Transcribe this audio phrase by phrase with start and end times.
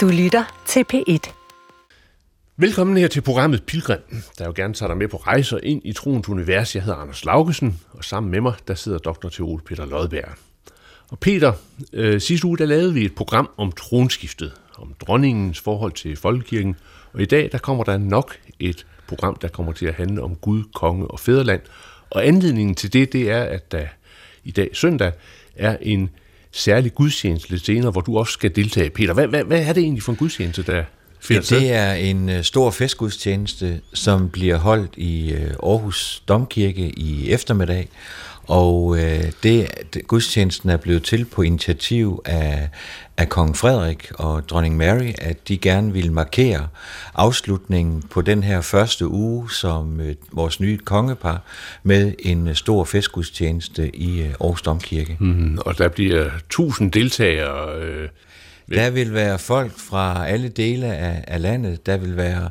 [0.00, 1.32] Du lytter til P1.
[2.56, 3.98] Velkommen her til programmet Pilgrim,
[4.38, 6.74] der jo gerne tager dig med på rejser ind i troens univers.
[6.74, 9.28] Jeg hedder Anders Laugesen, og sammen med mig, der sidder dr.
[9.28, 10.28] Teol Peter Lodberg.
[11.10, 11.52] Og Peter,
[11.92, 16.76] øh, sidste uge, der lavede vi et program om tronskiftet, om dronningens forhold til folkekirken,
[17.12, 20.36] og i dag, der kommer der nok et program, der kommer til at handle om
[20.36, 21.60] Gud, konge og fædreland.
[22.10, 23.86] Og anledningen til det, det er, at der
[24.44, 25.12] i dag søndag
[25.56, 26.10] er en
[26.52, 28.90] særlig gudstjeneste lidt senere, hvor du også skal deltage.
[28.90, 30.84] Peter, hvad, hvad, hvad er det egentlig for en gudstjeneste, der
[31.20, 36.90] finder ja, Det er en uh, stor festgudstjeneste, som bliver holdt i uh, Aarhus Domkirke
[36.90, 37.88] i eftermiddag,
[38.50, 42.68] og øh, det, det, gudstjenesten er blevet til på initiativ af,
[43.16, 46.68] af kong Frederik og dronning Mary, at de gerne ville markere
[47.14, 51.42] afslutningen på den her første uge som øh, vores nye kongepar
[51.82, 55.16] med en stor festgudstjeneste i øh, Aarhus Domkirke.
[55.20, 57.80] Mm, og der bliver tusind deltagere.
[57.80, 58.08] Øh
[58.74, 61.86] der vil være folk fra alle dele af, af landet.
[61.86, 62.50] Der vil være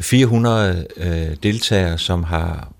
[0.00, 2.72] 400 øh, deltagere, som har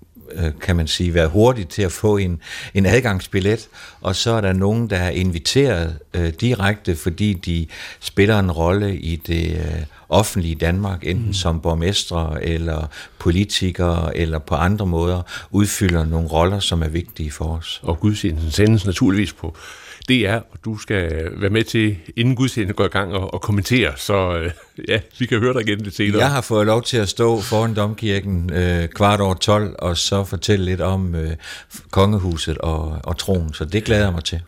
[0.61, 2.39] kan man sige, være hurtigt til at få en,
[2.73, 3.67] en adgangsbillet,
[4.01, 7.67] og så er der nogen, der er inviteret øh, direkte, fordi de
[7.99, 11.33] spiller en rolle i det øh, offentlige Danmark, enten mm.
[11.33, 12.87] som borgmestre eller
[13.19, 15.21] politikere, eller på andre måder
[15.51, 17.79] udfylder nogle roller, som er vigtige for os.
[17.83, 19.55] Og gudstjenesten sendes naturligvis på
[20.09, 23.93] DR, og du skal være med til, inden gudstjenesten går i gang, og, og kommentere,
[23.97, 24.51] så øh,
[24.87, 26.21] ja, vi kan høre dig igen lidt senere.
[26.21, 30.23] Jeg har fået lov til at stå foran domkirken øh, kvart over 12, og så
[30.23, 31.31] fortælle lidt om øh,
[31.91, 34.41] kongehuset og, og troen, så det glæder jeg mig til.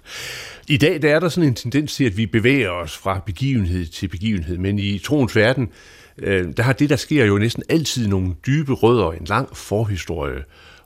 [0.68, 3.86] I dag der er der sådan en tendens til, at vi bevæger os fra begivenhed
[3.86, 5.70] til begivenhed, men i troens verden,
[6.18, 10.44] øh, der har det, der sker jo næsten altid nogle dybe rødder, en lang forhistorie.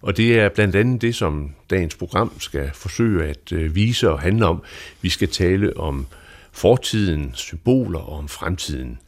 [0.07, 4.19] Og det er blandt andet det, som dagens program skal forsøge at øh, vise og
[4.19, 4.63] handle om.
[5.01, 6.05] Vi skal tale om
[6.51, 8.99] fortiden, symboler og om fremtiden.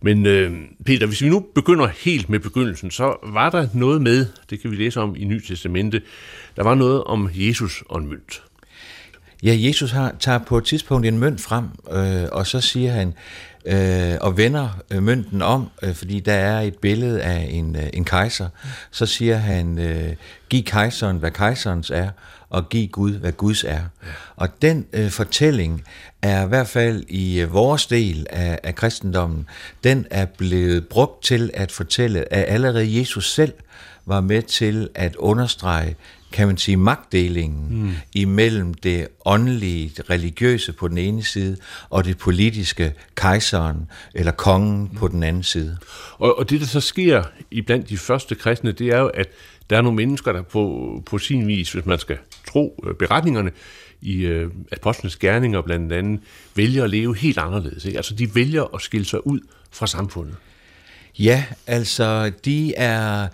[0.00, 0.52] Men øh,
[0.84, 4.70] Peter, hvis vi nu begynder helt med begyndelsen, så var der noget med, det kan
[4.70, 6.02] vi læse om i Ny Testamente,
[6.56, 8.42] der var noget om Jesus og en mønt.
[9.42, 13.14] Ja, Jesus har, tager på et tidspunkt en mønt frem, øh, og så siger han,
[13.64, 17.86] øh, og vender øh, mønten om, øh, fordi der er et billede af en, øh,
[17.92, 18.48] en kejser,
[18.90, 20.12] så siger han, øh,
[20.48, 22.08] giv kejseren, hvad kejserens er,
[22.50, 23.80] og giv Gud, hvad Guds er.
[24.36, 25.84] Og den øh, fortælling
[26.22, 29.46] er i hvert fald i øh, vores del af, af kristendommen,
[29.84, 33.52] den er blevet brugt til at fortælle, at allerede Jesus selv
[34.06, 35.96] var med til at understrege
[36.32, 37.92] kan man sige, magtdelingen mm.
[38.14, 41.56] imellem det åndelige, det religiøse på den ene side,
[41.90, 44.98] og det politiske, kejseren eller kongen mm.
[44.98, 45.78] på den anden side.
[46.18, 49.28] Og, og det, der så sker i blandt de første kristne, det er jo, at
[49.70, 53.50] der er nogle mennesker, der på, på sin vis, hvis man skal tro øh, beretningerne,
[54.02, 56.20] i øh, apostlenes gerninger blandt andet,
[56.54, 57.84] vælger at leve helt anderledes.
[57.84, 57.98] Ikke?
[57.98, 59.40] Altså de vælger at skille sig ud
[59.70, 60.34] fra samfundet.
[61.18, 63.28] Ja, altså de er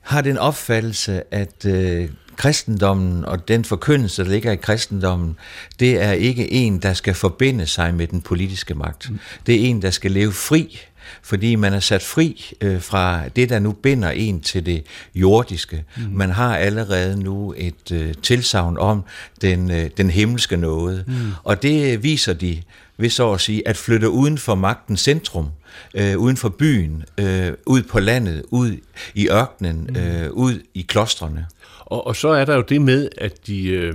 [0.00, 5.36] har den opfattelse, at øh, kristendommen og den forkyndelse, der ligger i kristendommen,
[5.80, 9.10] det er ikke en, der skal forbinde sig med den politiske magt.
[9.10, 9.18] Mm.
[9.46, 10.80] Det er en, der skal leve fri,
[11.22, 15.84] fordi man er sat fri øh, fra det, der nu binder en til det jordiske.
[15.96, 16.02] Mm.
[16.12, 19.04] Man har allerede nu et øh, tilsavn om
[19.42, 21.14] den, øh, den himmelske nåde, mm.
[21.44, 22.62] og det viser de
[22.98, 25.48] ved så at sige at flytte uden for magtens centrum,
[25.94, 28.76] øh, uden for byen, øh, ud på landet, ud
[29.14, 29.96] i ørkenen, mm.
[29.96, 31.46] øh, ud i klostrene.
[31.86, 33.94] Og, og så er der jo det med, at de, øh,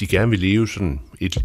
[0.00, 1.44] de gerne vil leve sådan et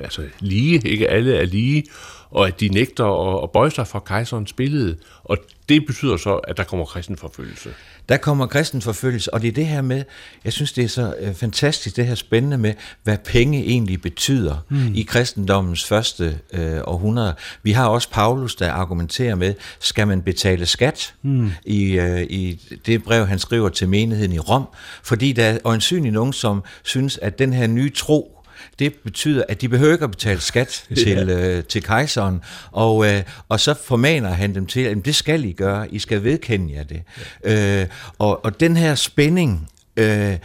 [0.00, 1.84] altså lige, ikke alle er lige,
[2.30, 4.96] og at de nægter at, at bøje sig fra kejserens billede.
[5.32, 5.38] Og
[5.68, 7.70] det betyder så, at der kommer kristenforfølgelse.
[8.08, 10.04] Der kommer kristenforfølgelse, og det er det her med,
[10.44, 14.56] jeg synes det er så øh, fantastisk, det her spændende med, hvad penge egentlig betyder
[14.68, 14.94] mm.
[14.94, 17.34] i kristendommens første øh, århundrede.
[17.62, 21.50] Vi har også Paulus, der argumenterer med, skal man betale skat mm.
[21.64, 24.64] i, øh, i det brev, han skriver til menigheden i Rom,
[25.02, 28.41] fordi der er øjensynligt nogen, som synes, at den her nye tro,
[28.78, 31.56] det betyder, at de behøver ikke at betale skat til, ja.
[31.56, 32.40] øh, til kejseren,
[32.72, 36.24] og, øh, og så formaner han dem til, at det skal I gøre, I skal
[36.24, 37.02] vedkende jer det.
[37.44, 37.80] Ja.
[37.82, 37.86] Øh,
[38.18, 40.36] og, og den her spænding, øh,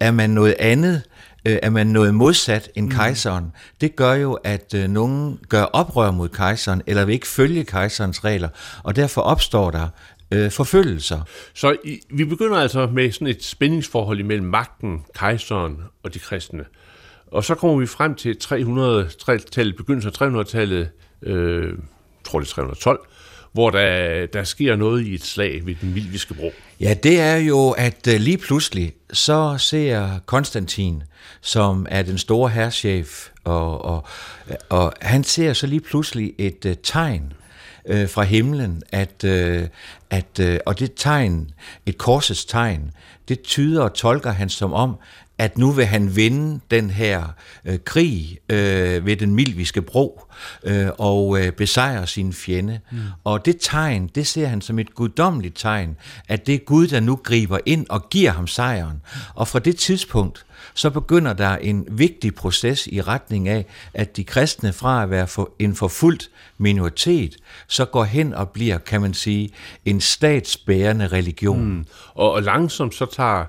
[0.00, 1.02] er man noget andet,
[1.44, 2.92] øh, er man noget modsat end mm.
[2.92, 7.64] kejseren, det gør jo, at øh, nogen gør oprør mod kejseren, eller vil ikke følge
[7.64, 8.48] kejserens regler,
[8.82, 9.88] og derfor opstår der
[10.30, 11.20] øh, forfølgelser.
[11.54, 16.64] Så i, vi begynder altså med sådan et spændingsforhold imellem magten, kejseren og de kristne.
[17.36, 20.88] Og så kommer vi frem til 300-tallet, begyndelsen af 300-tallet,
[21.22, 21.72] øh,
[22.24, 23.00] tror det er 312,
[23.52, 26.52] hvor der, der sker noget i et slag ved den Milviske bro.
[26.80, 31.02] Ja, det er jo, at øh, lige pludselig, så ser Konstantin,
[31.40, 34.06] som er den store herrchef, og, og,
[34.68, 37.32] og han ser så lige pludselig et uh, tegn
[37.90, 39.68] uh, fra himlen, at, uh,
[40.10, 41.50] at uh, og det tegn,
[41.86, 42.90] et korsets tegn,
[43.28, 44.96] det tyder og tolker han som om,
[45.38, 47.24] at nu vil han vinde den her
[47.64, 50.22] øh, krig øh, ved den milviske bro
[50.64, 52.80] øh, og øh, besejre sin fjende.
[52.92, 52.98] Mm.
[53.24, 55.96] Og det tegn, det ser han som et guddommeligt tegn,
[56.28, 59.02] at det er Gud, der nu griber ind og giver ham sejren.
[59.34, 64.24] Og fra det tidspunkt, så begynder der en vigtig proces i retning af, at de
[64.24, 67.36] kristne fra at være for, en forfulgt minoritet,
[67.68, 69.50] så går hen og bliver, kan man sige,
[69.84, 71.64] en statsbærende religion.
[71.64, 71.86] Mm.
[72.14, 73.44] Og, og langsomt så tager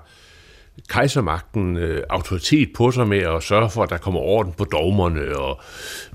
[0.88, 5.36] kejsermagten øh, autoritet på sig med at sørge for, at der kommer orden på dogmerne,
[5.36, 5.60] og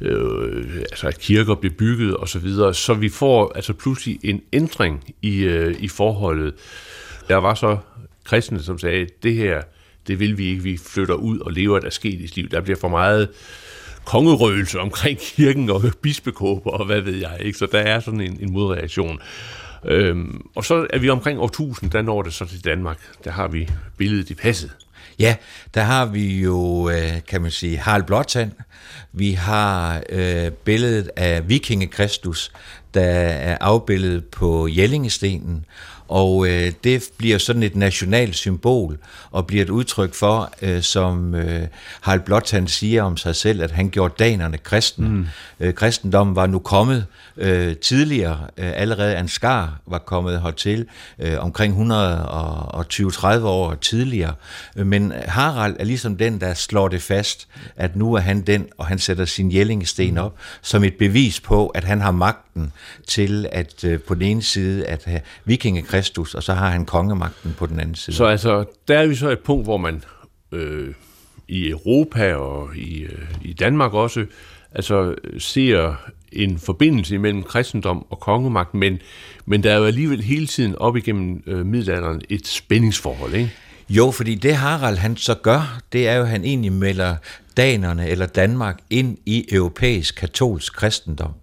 [0.01, 2.74] øh, altså at kirker bliver bygget osv., så, videre.
[2.74, 6.54] så vi får altså pludselig en ændring i, øh, i forholdet.
[7.27, 7.77] Der var så
[8.24, 9.62] kristne, som sagde, det her,
[10.07, 12.50] det vil vi ikke, vi flytter ud og lever et asketisk liv.
[12.50, 13.30] Der bliver for meget
[14.06, 17.57] kongerøgelse omkring kirken og bispekåber og hvad ved jeg, ikke?
[17.57, 19.19] så der er sådan en, en modreaktion.
[19.85, 22.97] Øhm, og så er vi omkring år 1000, der når det så til Danmark.
[23.24, 24.71] Der har vi billedet i passet.
[25.19, 25.35] Ja,
[25.74, 28.51] der har vi jo, øh, kan man sige, Harald Blåtand.
[29.12, 32.51] Vi har øh, billedet af vikingekristus,
[32.94, 35.65] der er afbildet på Jellingestenen,
[36.07, 38.97] og øh, det bliver sådan et nationalt symbol,
[39.31, 41.68] og bliver et udtryk for, øh, som øh,
[42.01, 45.09] Harald Blåtand siger om sig selv, at han gjorde danerne kristen.
[45.09, 45.27] Mm.
[45.59, 47.06] Øh, kristendommen var nu kommet
[47.38, 50.85] øh, tidligere, øh, allerede Ansgar var kommet hertil
[51.19, 54.33] øh, omkring 120-30 år tidligere,
[54.75, 58.88] men Harald er ligesom den, der slår det fast, at nu er han den, og
[58.88, 62.74] han sætter sin jællingesten op, som et bevis på, at han har magten
[63.07, 67.56] til at øh, på den ene side at have vikingekristus, og så har han kongemagten
[67.57, 68.15] på den anden side.
[68.15, 70.03] Så altså, der er vi så et punkt, hvor man
[70.51, 70.94] øh,
[71.47, 74.25] i Europa og i, øh, i Danmark også,
[74.71, 75.95] altså ser
[76.35, 79.00] en forbindelse mellem kristendom og kongemagt, men,
[79.45, 83.51] men der er jo alligevel hele tiden op igennem øh, middelalderen et spændingsforhold, ikke?
[83.89, 87.15] Jo, fordi det Harald han så gør, det er jo, at han egentlig melder
[87.57, 91.33] danerne eller Danmark ind i europæisk katolsk kristendom.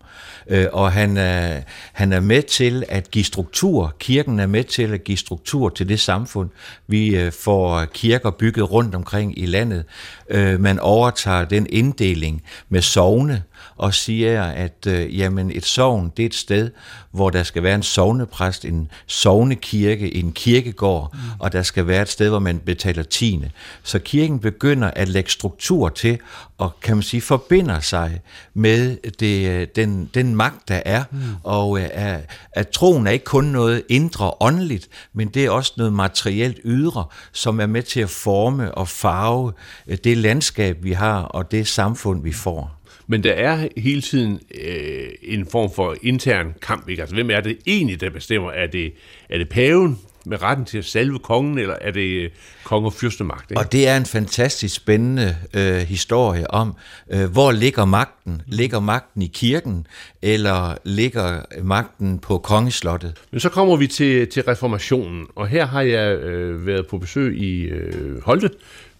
[0.48, 1.60] Øh, og han er,
[1.92, 5.88] han er med til at give struktur, kirken er med til at give struktur til
[5.88, 6.50] det samfund.
[6.86, 9.84] Vi øh, får kirker bygget rundt omkring i landet.
[10.30, 13.42] Øh, man overtager den inddeling med sovne,
[13.80, 16.70] og siger, at øh, jamen et sovn, det er et sted,
[17.10, 21.18] hvor der skal være en sovnepræst, en sovnekirke, en kirkegård, mm.
[21.38, 23.50] og der skal være et sted, hvor man betaler tiende.
[23.82, 26.18] Så kirken begynder at lægge struktur til,
[26.58, 28.20] og kan man sige, forbinder sig
[28.54, 31.18] med det, den, den magt, der er, mm.
[31.42, 35.72] og øh, at, at troen er ikke kun noget indre åndeligt, men det er også
[35.76, 39.52] noget materielt ydre, som er med til at forme og farve
[39.86, 42.79] øh, det landskab, vi har, og det samfund, vi får.
[43.10, 46.88] Men der er hele tiden øh, en form for intern kamp.
[46.88, 47.02] Ikke?
[47.02, 48.50] Altså, hvem er det egentlig, der bestemmer?
[48.50, 48.92] Er det,
[49.28, 52.30] er det paven, med retten til at salve kongen, eller er det øh,
[52.64, 53.50] kong og fyrstemagt?
[53.50, 53.60] Ikke?
[53.60, 56.76] Og det er en fantastisk spændende øh, historie om,
[57.10, 58.42] øh, hvor ligger magten?
[58.46, 59.86] Ligger magten i kirken,
[60.22, 63.16] eller ligger magten på kongeslottet?
[63.30, 67.38] Men så kommer vi til, til reformationen, og her har jeg øh, været på besøg
[67.38, 68.50] i øh, Holte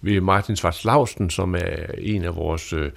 [0.01, 2.91] ved Martin Svarts Lausten, som er en af vores øh,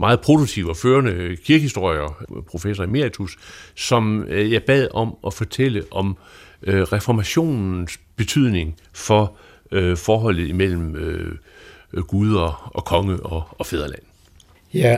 [0.00, 3.36] meget produktive og førende øh, kirkehistorier, øh, professor emeritus,
[3.74, 6.16] som øh, jeg bad om at fortælle om
[6.66, 9.36] reformationens betydning for
[9.96, 10.92] forholdet imellem
[11.92, 14.02] guder Gud og, og konge og, og fædreland.
[14.74, 14.96] Ja,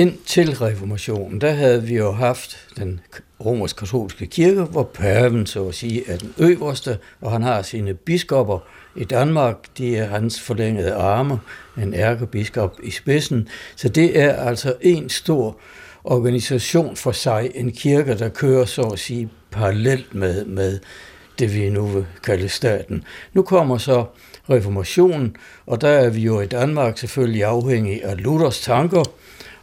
[0.00, 3.00] indtil reformationen, der havde vi jo haft den
[3.44, 8.58] romersk-katolske kirke, hvor paven så at sige er den øverste, og han har sine biskopper
[8.96, 11.38] i Danmark, de er hans forlængede arme,
[11.82, 13.48] en ærkebiskop i spidsen.
[13.76, 15.56] Så det er altså en stor
[16.04, 20.78] organisation for sig, en kirke, der kører så at sige parallelt med, med
[21.38, 23.04] det, vi nu vil kalde staten.
[23.32, 24.04] Nu kommer så
[24.50, 29.02] reformationen, og der er vi jo i Danmark selvfølgelig afhængige af Luthers tanker,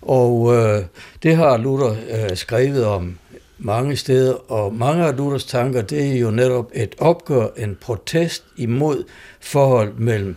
[0.07, 0.83] og øh,
[1.23, 3.17] det har Luther øh, skrevet om
[3.57, 8.43] mange steder, og mange af Luthers tanker, det er jo netop et opgør, en protest
[8.57, 9.03] imod
[9.39, 10.35] forhold mellem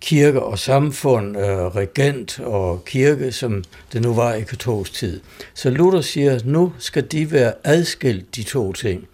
[0.00, 5.20] kirke og samfund, øh, regent og kirke, som det nu var i katolsk tid.
[5.54, 9.08] Så Luther siger, at nu skal de være adskilt, de to ting.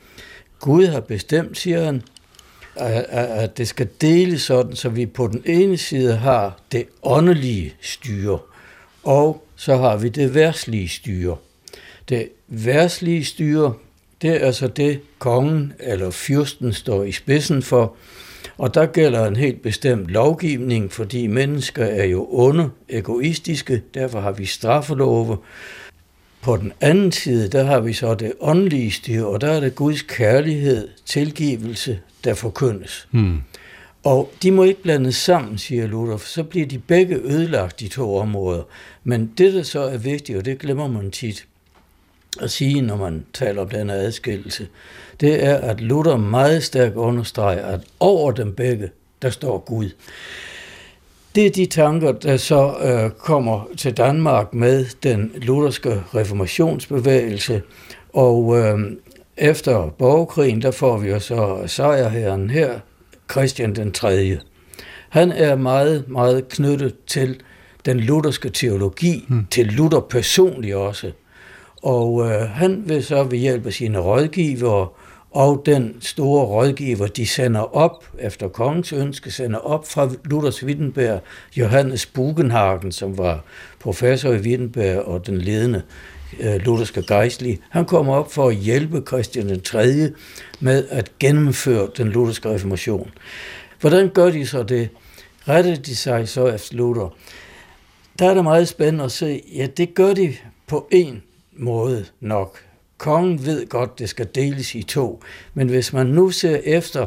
[0.60, 2.02] Gud har bestemt, siger han,
[2.76, 8.38] at det skal deles sådan, så vi på den ene side har det åndelige styre,
[9.04, 11.36] og så har vi det værtslige styre.
[12.08, 13.74] Det værtslige styre,
[14.22, 17.94] Det er altså det, kongen eller fyrsten står i spidsen for,
[18.58, 24.32] og der gælder en helt bestemt lovgivning, fordi mennesker er jo onde, egoistiske, derfor har
[24.32, 25.38] vi straffelove.
[26.42, 29.74] På den anden side, der har vi så det åndelige styre, og der er det
[29.74, 33.08] Guds kærlighed, tilgivelse, der forkyndes.
[33.10, 33.42] Hmm.
[34.04, 37.88] Og de må ikke blandes sammen, siger Luther, for så bliver de begge ødelagt, de
[37.88, 38.62] to områder.
[39.04, 41.46] Men det, der så er vigtigt, og det glemmer man tit
[42.40, 44.68] at sige, når man taler om denne adskillelse,
[45.20, 48.90] det er, at Luther meget stærkt understreger, at over dem begge,
[49.22, 49.90] der står Gud.
[51.34, 57.62] Det er de tanker, der så øh, kommer til Danmark med den lutherske reformationsbevægelse,
[58.12, 58.78] og øh,
[59.36, 62.80] efter borgerkrigen, der får vi jo så sejrherren her,
[63.30, 64.38] Christian den 3.
[65.08, 67.40] Han er meget, meget knyttet til
[67.86, 69.46] den lutherske teologi, hmm.
[69.50, 71.12] til Luther personligt også.
[71.82, 74.88] Og øh, han vil så ved hjælp af sine rådgivere
[75.30, 81.20] og den store rådgiver, de sender op, efter kongens ønske, sender op fra Luthers Wittenberg,
[81.56, 83.44] Johannes Bugenhagen, som var
[83.80, 85.82] professor i Wittenberg og den ledende
[86.40, 87.58] Øh, lutherske gejstlige.
[87.70, 90.12] Han kommer op for at hjælpe Christian den 3.
[90.60, 93.10] med at gennemføre den lutherske reformation.
[93.80, 94.88] Hvordan gør de så det?
[95.48, 97.16] Retter de sig så efter Luther?
[98.18, 102.58] Der er det meget spændende at se, ja, det gør de på en måde nok.
[102.98, 105.22] Kongen ved godt, det skal deles i to,
[105.54, 107.06] men hvis man nu ser efter,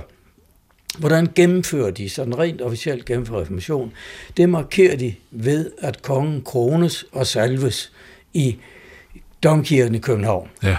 [1.00, 3.94] hvordan gennemfører de sådan rent officielt gennemfører reformation,
[4.38, 7.92] det markerer de ved, at kongen krones og salves
[8.34, 8.58] i
[9.44, 10.50] domkirken i København.
[10.64, 10.78] Ja.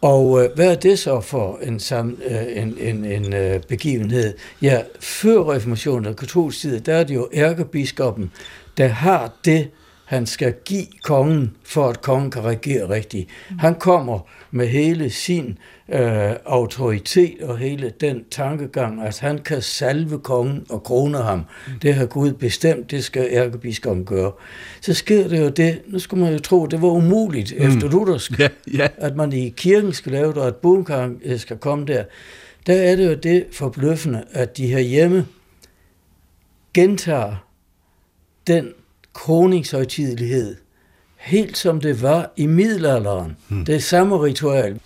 [0.00, 4.34] Og øh, hvad er det så for en, sam, øh, en, en, en øh, begivenhed?
[4.62, 8.30] Ja, før reformationen og katolsk tid, der er det jo ærkebiskoppen,
[8.76, 9.70] der har det
[10.06, 13.28] han skal give kongen, for at kongen kan regere rigtigt.
[13.58, 14.18] Han kommer
[14.50, 15.58] med hele sin
[15.88, 21.44] øh, autoritet og hele den tankegang, at han kan salve kongen og krone ham.
[21.82, 24.32] Det har Gud bestemt, det skal ærkebiskoppen gøre.
[24.80, 27.66] Så sker det jo det, nu skulle man jo tro, det var umuligt mm.
[27.66, 28.88] efter luthersk, ja, ja.
[28.96, 32.04] at man i kirken skal lave det, og at bunkang øh, skal komme der.
[32.66, 35.26] Der er det jo det forbløffende, at de her hjemme
[36.74, 37.46] gentager
[38.46, 38.72] den
[39.16, 40.56] kroningshøjtidelighed,
[41.16, 43.36] helt som det var i middelalderen.
[43.48, 43.64] Hmm.
[43.64, 44.80] Det samme ritual.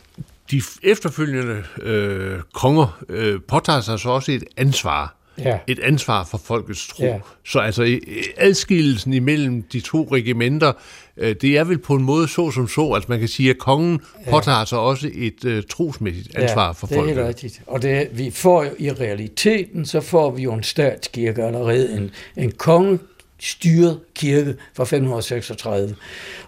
[0.51, 5.17] De efterfølgende øh, konger øh, påtager sig så også et ansvar.
[5.39, 5.59] Ja.
[5.67, 7.05] Et ansvar for folkets tro.
[7.05, 7.19] Ja.
[7.47, 7.99] Så altså
[8.37, 10.73] adskillelsen imellem de to regimenter,
[11.17, 13.59] øh, det er vel på en måde så som så, at man kan sige, at
[13.59, 14.31] kongen ja.
[14.31, 16.97] påtager sig også et uh, trosmæssigt ansvar ja, for folket.
[16.97, 17.63] det er helt rigtigt.
[17.67, 22.11] Og det, vi får jo i realiteten, så får vi jo en statskirke allerede, en,
[22.37, 22.99] en konge
[23.41, 25.97] styret kirke fra 536.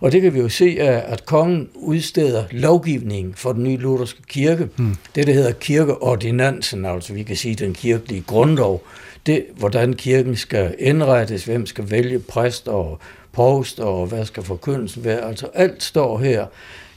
[0.01, 4.69] Og det kan vi jo se at kongen udsteder lovgivning for den nye lutherske kirke.
[4.77, 4.97] Hmm.
[5.15, 8.83] Det, der hedder kirkeordinansen, altså vi kan sige den kirkelige grundlov,
[9.27, 12.99] det, hvordan kirken skal indrettes, hvem skal vælge præst og
[13.33, 15.21] provst, og hvad skal forkyndelsen være.
[15.29, 16.47] Altså alt står her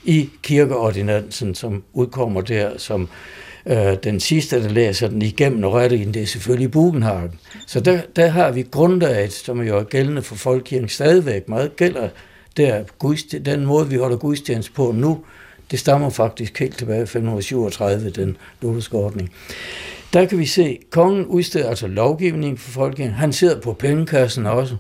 [0.04, 3.10] i kirkeordinansen, som udkommer der som
[3.68, 7.32] Øh, den sidste, der læser den igennem og rører den, det er selvfølgelig Bugenhagen.
[7.68, 11.50] Så der, der har vi grundlaget, som er jo gældende for folkekirken stadigvæk.
[11.50, 12.10] Meget gælder
[12.58, 12.84] der,
[13.46, 15.24] den måde, vi holder gudstjeneste på nu,
[15.72, 19.32] det stammer faktisk helt tilbage i 537, den lutherske ordning.
[20.14, 23.14] Der kan vi se, at kongen udsteder altså lovgivning for folkekirken.
[23.14, 24.76] Han sidder på pengekassen også.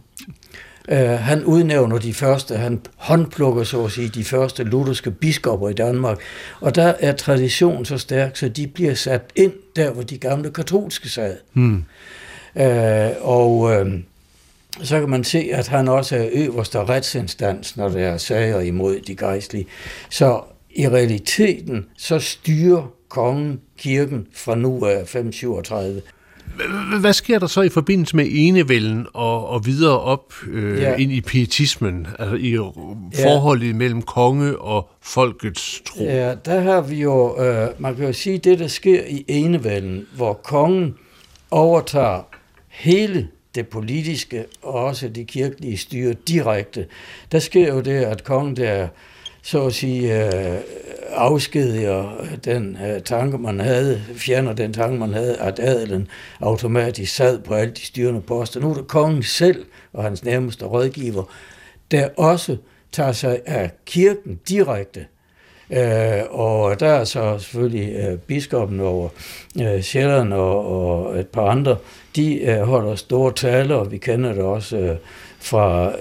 [0.92, 5.74] Uh, han udnævner de første, han håndplukker så at sige, de første lutherske biskopper i
[5.74, 6.18] Danmark.
[6.62, 10.52] Og der er tradition så stærk, så de bliver sat ind der, hvor de gamle
[10.52, 11.38] katolske sad.
[11.54, 11.84] Hmm.
[12.56, 12.64] Uh,
[13.22, 13.88] og uh,
[14.84, 19.00] så kan man se, at han også er øverste retsinstans, når der er sager imod
[19.00, 19.66] de gejstlige.
[20.10, 20.42] Så
[20.76, 26.02] i realiteten, så styrer kongen kirken fra nu af 537.
[27.00, 30.96] Hvad sker der så i forbindelse med enevælden og, og videre op øh, ja.
[30.96, 32.58] ind i pietismen, altså i
[33.24, 33.74] forholdet ja.
[33.74, 36.04] mellem konge og folkets tro?
[36.04, 40.08] Ja, der har vi jo, øh, man kan jo sige, det der sker i enevælden,
[40.16, 40.96] hvor kongen
[41.52, 42.22] overtager
[42.70, 46.86] hele det politiske og også det kirkelige styre direkte.
[47.32, 48.88] Der sker jo det, at kongen der
[49.42, 50.60] så at sige, øh,
[51.10, 56.08] afskediger den øh, tanke, man havde, fjerner den tanke, man havde, at adelen
[56.42, 58.60] automatisk sad på alle de styrende poster.
[58.60, 61.24] Nu er det kongen selv og hans nærmeste rådgiver,
[61.92, 62.58] der også
[62.92, 65.06] tager sig af kirken direkte.
[65.72, 69.10] Øh, og der er så selvfølgelig øh, biskoppen over
[69.62, 71.78] øh, Sjælland og, og et par andre,
[72.16, 74.96] de øh, holder store taler, og vi kender det også øh,
[75.40, 75.92] fra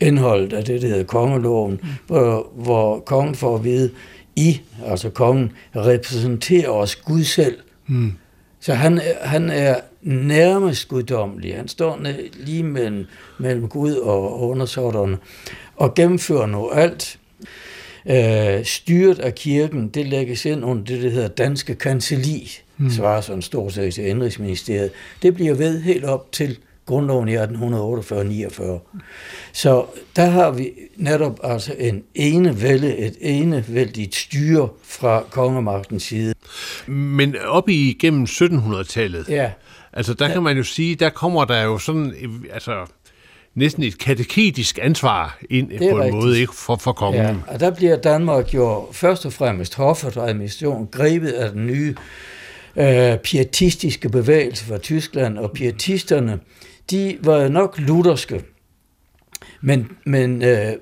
[0.00, 1.88] indholdet af det, der hedder kongeloven, mm.
[2.06, 3.90] hvor, hvor kongen får at vide,
[4.36, 7.58] I, altså kongen, repræsenterer os Gud selv.
[7.86, 8.12] Mm.
[8.60, 11.56] Så han, han er nærmest guddommelig.
[11.56, 11.98] Han står
[12.34, 13.06] lige mellem,
[13.38, 15.18] mellem Gud og undersåtterne
[15.76, 17.18] og gennemfører nu alt.
[18.10, 22.90] Øh, styret af kirken, det lægges ind under det, der hedder Danske Kancelli, mm.
[22.90, 24.90] svarer sådan stort set til Indrigsministeriet.
[25.22, 28.62] Det bliver ved helt op til grundloven i 1848-49.
[29.52, 29.84] Så
[30.16, 36.34] der har vi netop altså en enevælde, et enevældigt styre fra kongemagtens side.
[36.86, 39.50] Men op igennem 1700-tallet, ja.
[39.92, 42.14] altså der kan man jo sige, der kommer der jo sådan,
[42.52, 42.86] altså
[43.54, 46.14] næsten et kateketisk ansvar ind på en rigtigt.
[46.14, 47.22] måde ikke, for, for kongen.
[47.22, 51.66] Ja, og der bliver Danmark jo først og fremmest hoffet og administration grebet af den
[51.66, 51.94] nye
[52.76, 56.40] øh, pietistiske bevægelse fra Tyskland, og pietisterne,
[56.90, 58.44] de var nok lutherske,
[59.60, 60.72] men, men øh,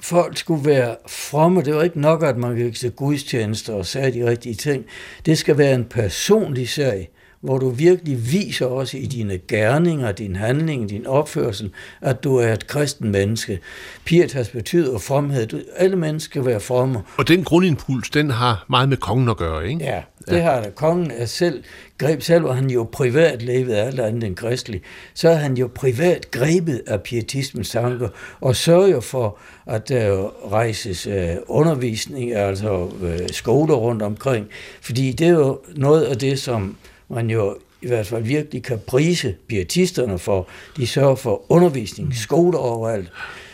[0.00, 1.62] folk skulle være fromme.
[1.62, 4.84] Det var ikke nok, at man gik til gudstjenester og sagde de rigtige ting.
[5.26, 7.10] Det skal være en personlig sag
[7.42, 11.70] hvor du virkelig viser også i dine gerninger, din handling, din opførsel,
[12.00, 13.60] at du er et kristen menneske.
[14.04, 15.46] Pietas betyder fromhed.
[15.46, 17.00] Du, alle mennesker skal være fromme.
[17.16, 19.84] Og den grundimpuls, den har meget med kongen at gøre, ikke?
[19.84, 20.70] Ja, det har.
[20.74, 21.62] Kongen er selv,
[21.98, 24.82] greb selv, hvor han jo privat levede alt andet end kristelig,
[25.14, 28.08] så er han jo privat grebet af pietismens tanker,
[28.40, 31.12] og sørger for, at der rejses uh,
[31.46, 34.46] undervisning, altså uh, skoler rundt omkring,
[34.80, 36.76] fordi det er jo noget af det, som
[37.08, 40.48] man jo i hvert fald virkelig kan prise pietisterne for.
[40.76, 42.14] De sørger for undervisning, mm.
[42.14, 43.12] skoler overalt.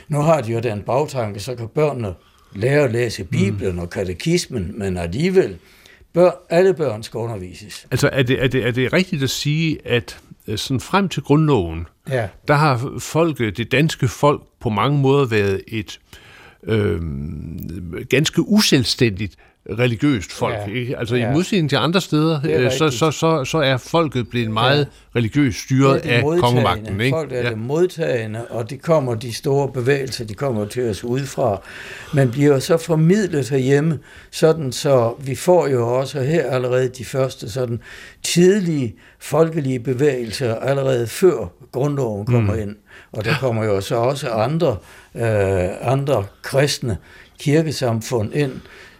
[0.09, 2.15] Nu har de jo den bagtanke, så kan børnene
[2.55, 3.79] lære at læse Bibelen mm.
[3.79, 5.59] og katekismen, men alligevel,
[6.15, 7.87] bør, alle børn skal undervises.
[7.91, 11.23] Altså er det, er, det, er det rigtigt at sige, at øh, sådan frem til
[11.23, 12.29] grundloven, ja.
[12.49, 16.00] der har folket, det danske folk på mange måder været et
[16.62, 17.00] øh,
[18.11, 19.37] ganske uselvstændigt
[19.71, 20.55] religiøst folk.
[20.55, 20.99] Ja, ikke?
[20.99, 21.31] Altså ja.
[21.31, 25.19] i modsætning til andre steder, øh, så, så, så, så er folket blevet meget ja.
[25.19, 27.01] religiøst styret af kongemagten.
[27.01, 27.15] Ikke?
[27.15, 27.51] Folk er ja.
[27.51, 31.63] det modtagende, og de kommer, de store bevægelser, de kommer til os udefra,
[32.15, 33.99] men bliver så formidlet herhjemme,
[34.31, 37.81] sådan så vi får jo også her allerede de første sådan
[38.23, 42.61] tidlige folkelige bevægelser, allerede før grundloven kommer mm.
[42.61, 42.77] ind.
[43.12, 44.77] Og der kommer jo så også andre,
[45.14, 46.97] øh, andre kristne
[47.40, 48.53] kirkesamfund ind,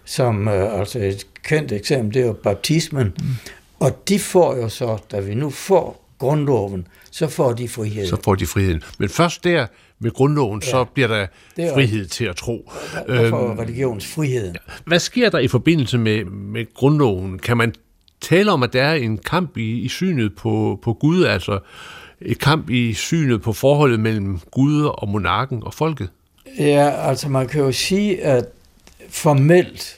[0.09, 3.07] som øh, altså et kendt eksempel, det er jo baptismen.
[3.07, 3.25] Mm.
[3.81, 8.07] Og de får jo så, da vi nu får grundloven, så får de frihed.
[8.07, 8.83] Så får de friheden.
[8.99, 9.67] Men først der
[9.99, 11.27] med grundloven, ja, så bliver der
[11.75, 12.73] frihed til at tro.
[13.07, 14.57] Der får øhm, religionsfriheden.
[14.85, 17.39] Hvad sker der i forbindelse med, med grundloven?
[17.39, 17.75] Kan man
[18.21, 21.59] tale om, at der er en kamp i, i synet på, på Gud, altså
[22.21, 26.09] et kamp i synet på forholdet mellem Gud og monarken og folket?
[26.59, 28.45] Ja, altså man kan jo sige, at
[29.09, 29.98] formelt,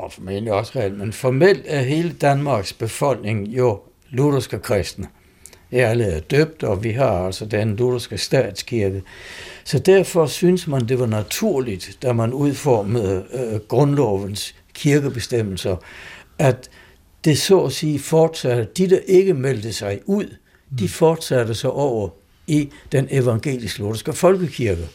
[0.00, 5.06] og formentlig også reelt, men formelt er hele Danmarks befolkning jo lutherske kristne.
[5.72, 9.02] Alle er døbt, og vi har altså den lutherske statskirke.
[9.64, 15.76] Så derfor synes man, det var naturligt, da man udformede øh, grundlovens kirkebestemmelser,
[16.38, 16.70] at
[17.24, 20.36] det så at sige fortsatte, de der ikke meldte sig ud,
[20.78, 22.08] de fortsatte så over
[22.46, 24.88] i den evangelisk-lutherske folkekirke.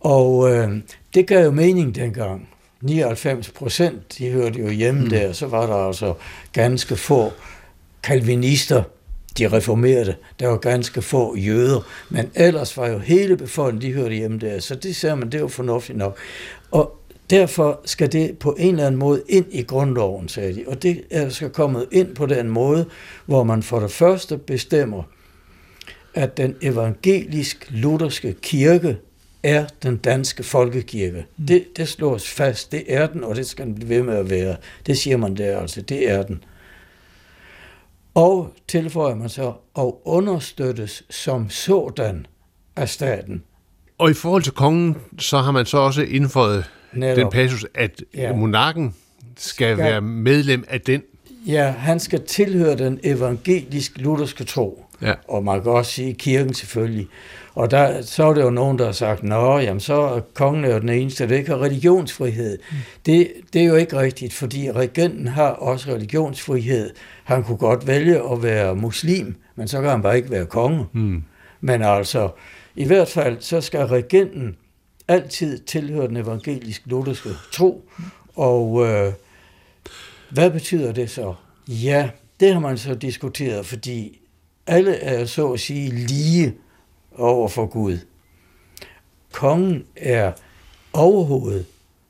[0.00, 0.78] Og øh,
[1.14, 2.47] det gav jo mening dengang.
[2.82, 5.10] 99 procent, de hørte jo hjemme mm.
[5.10, 6.14] der, så var der altså
[6.52, 7.32] ganske få
[8.02, 8.82] kalvinister,
[9.38, 14.14] de reformerede, der var ganske få jøder, men ellers var jo hele befolkningen, de hørte
[14.14, 16.16] hjemme der, så det ser man, det var fornuftigt nok.
[16.70, 16.98] Og
[17.30, 21.02] derfor skal det på en eller anden måde ind i grundloven, sagde de, og det
[21.10, 22.86] er skal kommet ind på den måde,
[23.26, 25.02] hvor man for det første bestemmer,
[26.14, 28.96] at den evangelisk-lutherske kirke
[29.42, 31.26] er den danske folkekirke.
[31.36, 31.46] Mm.
[31.46, 32.72] Det, det slås fast.
[32.72, 34.56] Det er den, og det skal den blive ved med at være.
[34.86, 35.80] Det siger man der altså.
[35.82, 36.44] Det er den.
[38.14, 42.26] Og tilføjer man så, og understøttes som sådan
[42.76, 43.42] af staten.
[43.98, 47.16] Og i forhold til kongen, så har man så også indføjet Netop.
[47.16, 48.32] den passus, at ja.
[48.32, 48.94] monarken
[49.36, 51.02] skal, skal være medlem af den.
[51.46, 54.84] Ja, han skal tilhøre den evangelisk-lutherske tro.
[55.02, 55.14] Ja.
[55.28, 57.08] Og man kan også sige kirken selvfølgelig.
[57.58, 60.64] Og der, så er det jo nogen, der har sagt, nå, jamen så er kongen
[60.64, 62.58] jo den eneste, der ikke har religionsfrihed.
[62.70, 62.76] Mm.
[63.06, 66.90] Det, det er jo ikke rigtigt, fordi regenten har også religionsfrihed.
[67.24, 70.86] Han kunne godt vælge at være muslim, men så kan han bare ikke være konge.
[70.92, 71.22] Mm.
[71.60, 72.28] Men altså,
[72.76, 74.56] i hvert fald, så skal regenten
[75.08, 77.88] altid tilhøre den evangelisk-lutherske tro.
[78.36, 79.12] Og øh,
[80.30, 81.34] hvad betyder det så?
[81.68, 84.20] Ja, det har man så diskuteret, fordi
[84.66, 86.54] alle er så at sige lige
[87.18, 87.98] over for Gud.
[89.32, 90.32] Kongen er
[90.92, 91.66] overhovedet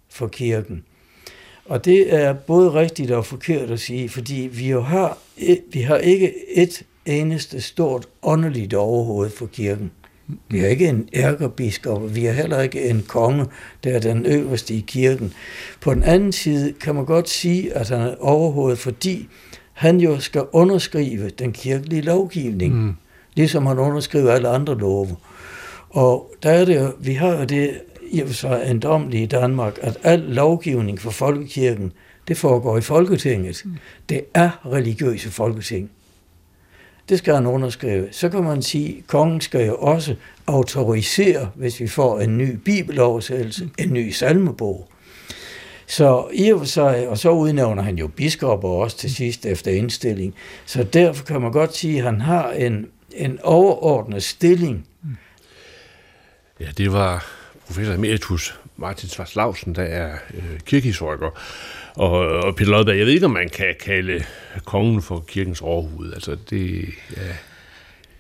[0.09, 0.85] for kirken.
[1.65, 5.19] Og det er både rigtigt og forkert at sige, fordi vi jo har,
[5.73, 9.91] vi har ikke et eneste stort åndeligt overhoved for kirken.
[10.49, 13.47] Vi har ikke en ærkerbiskop, vi har heller ikke en konge,
[13.85, 15.33] der er den øverste i kirken.
[15.81, 19.29] På den anden side kan man godt sige, at han er overhovedet, fordi
[19.73, 22.95] han jo skal underskrive den kirkelige lovgivning, mm
[23.39, 25.17] ligesom han underskriver alle andre love.
[25.91, 29.79] Og der er det, vi har jo det i og for sig endommelige i Danmark,
[29.81, 31.93] at al lovgivning for folkekirken,
[32.29, 33.63] det foregår i Folketinget.
[33.65, 33.77] Mm.
[34.09, 35.91] Det er religiøse folketing.
[37.09, 38.09] Det skal han underskrive.
[38.11, 40.15] Så kan man sige, at kongen skal jo også
[40.47, 44.89] autorisere, hvis vi får en ny bibeloversættelse, en ny salmebog.
[45.87, 49.71] Så i og for sig, og så udnævner han jo biskopper også til sidst efter
[49.71, 50.35] indstilling.
[50.67, 54.87] Så derfor kan man godt sige, at han har en, en overordnet stilling.
[56.61, 57.27] Ja, det var
[57.67, 61.31] professor emeritus Martin Svarslausen, der er øh, kirkehistoriker.
[61.95, 64.25] Og, og Peter Lodberg, jeg ved ikke, om man kan kalde
[64.65, 66.13] kongen for kirkens overhoved.
[66.13, 66.85] Altså, det,
[67.17, 67.23] ja.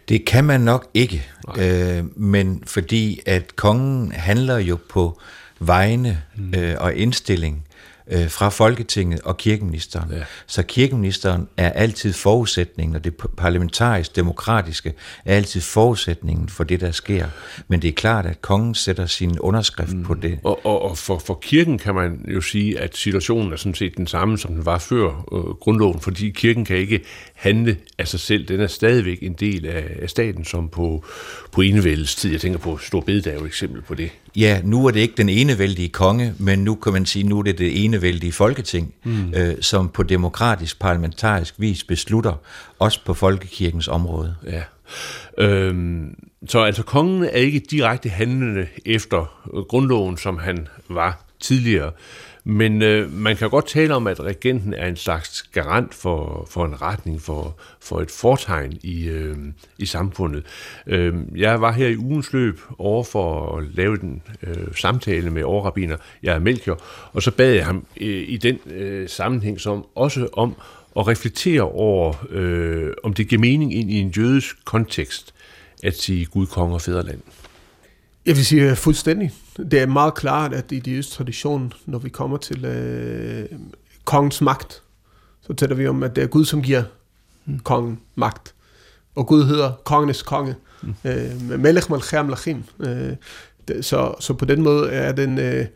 [0.09, 1.27] det kan man nok ikke,
[1.59, 5.21] øh, men fordi at kongen handler jo på
[5.59, 6.55] vegne mm.
[6.57, 7.68] øh, og indstilling
[8.11, 10.13] øh, fra Folketinget og kirkeministeren.
[10.13, 10.23] Ja.
[10.47, 14.93] Så kirkeministeren er altid forudsætningen, og det parlamentarisk demokratiske
[15.25, 17.27] er altid forudsætningen for det, der sker.
[17.69, 20.03] Men det er klart, at kongen sætter sin underskrift mm.
[20.03, 20.39] på det.
[20.45, 23.97] Og, og, og for, for kirken kan man jo sige, at situationen er sådan set
[23.97, 27.01] den samme, som den var før øh, grundloven, fordi kirken kan ikke
[27.35, 28.49] handle af sig selv.
[28.49, 31.05] Den er stadigvæk en del af, af staten, som på,
[31.53, 32.31] på enevældets tid.
[32.33, 34.11] Jeg tænker på Stor Bededag er jo et eksempel på det.
[34.37, 37.43] Ja, nu er det ikke den enevældige konge, men nu kan man sige, nu er
[37.43, 39.35] det det enevældige folketing, mm.
[39.35, 42.35] øh, som på demokratisk, parlamentarisk vis beslutter,
[42.79, 44.35] også på folkekirkens område.
[44.47, 44.63] Ja.
[45.39, 46.15] Øhm,
[46.49, 51.93] så altså kongen er ikke direkte handlende efter grundloven, som han var tidligere.
[52.51, 56.65] Men øh, man kan godt tale om, at regenten er en slags garant for, for
[56.65, 59.37] en retning, for, for et fortegn i, øh,
[59.79, 60.45] i samfundet.
[60.87, 65.43] Øh, jeg var her i ugens løb over for at lave den øh, samtale med
[65.43, 66.81] overrabiner, jeg er Melchior,
[67.13, 70.55] og så bad jeg ham øh, i den øh, sammenhæng som også om
[70.97, 75.35] at reflektere over, øh, om det giver mening ind i en jødisk kontekst
[75.83, 77.21] at sige Gud, konge og fædreland.
[78.29, 79.33] Jeg vil sige fuldstændig.
[79.57, 83.49] Det er meget klart, at i de tradition, når vi kommer til øh,
[84.05, 84.83] kongens magt,
[85.47, 86.83] så taler vi om, at det er Gud, som giver
[87.47, 87.59] mm.
[87.59, 88.55] kongen magt.
[89.15, 90.55] Og Gud hedder kongenes konge.
[90.83, 90.95] Mm.
[91.05, 92.65] Øh, Melech Malachim.
[92.81, 93.13] Øh,
[93.81, 95.39] så, så på den måde er den...
[95.39, 95.67] Øh,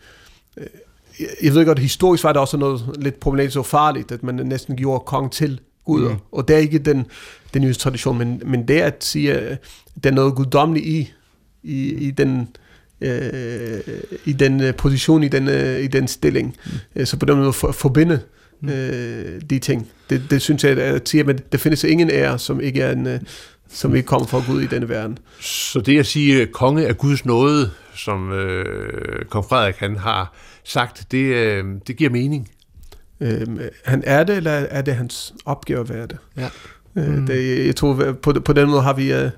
[1.42, 4.76] jeg ved godt, historisk var det også noget lidt problematisk og farligt, at man næsten
[4.76, 6.08] gjorde kongen til Gud.
[6.08, 6.16] Mm.
[6.32, 7.06] Og det er ikke den,
[7.54, 9.58] den nye tradition, men, men det at sige, at
[10.04, 11.12] der er noget guddommeligt i
[11.62, 12.48] i, i den
[13.02, 13.80] øh,
[14.24, 16.56] i den øh, position, i den, øh, i den stilling.
[16.94, 17.04] Mm.
[17.04, 18.20] Så på den måde for, forbinde
[18.60, 18.68] mm.
[18.68, 19.88] øh, de ting.
[20.10, 23.06] Det, det synes jeg, at sige, at der findes ingen ære, som ikke er en,
[23.06, 23.20] øh,
[23.68, 25.18] som ikke kommer fra Gud i denne verden.
[25.40, 30.34] Så det at sige, at konge er Guds nåde, som øh, kong Frederik han har
[30.64, 32.48] sagt, det, øh, det giver mening.
[33.20, 33.46] Øh,
[33.84, 36.16] han er det, eller er det hans opgave at være det?
[36.36, 36.48] Ja.
[36.96, 37.26] Øh, mm.
[37.26, 39.12] det jeg tror, på, på den måde har vi...
[39.12, 39.30] Øh,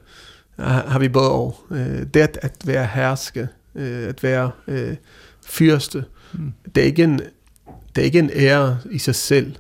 [0.59, 1.61] har vi både og.
[1.71, 4.97] Øh, det at, at være herske, øh, at være øh,
[5.47, 6.53] fyrste, mm.
[6.75, 7.21] det, er ikke en,
[7.95, 9.57] det er ikke en ære i sig selv.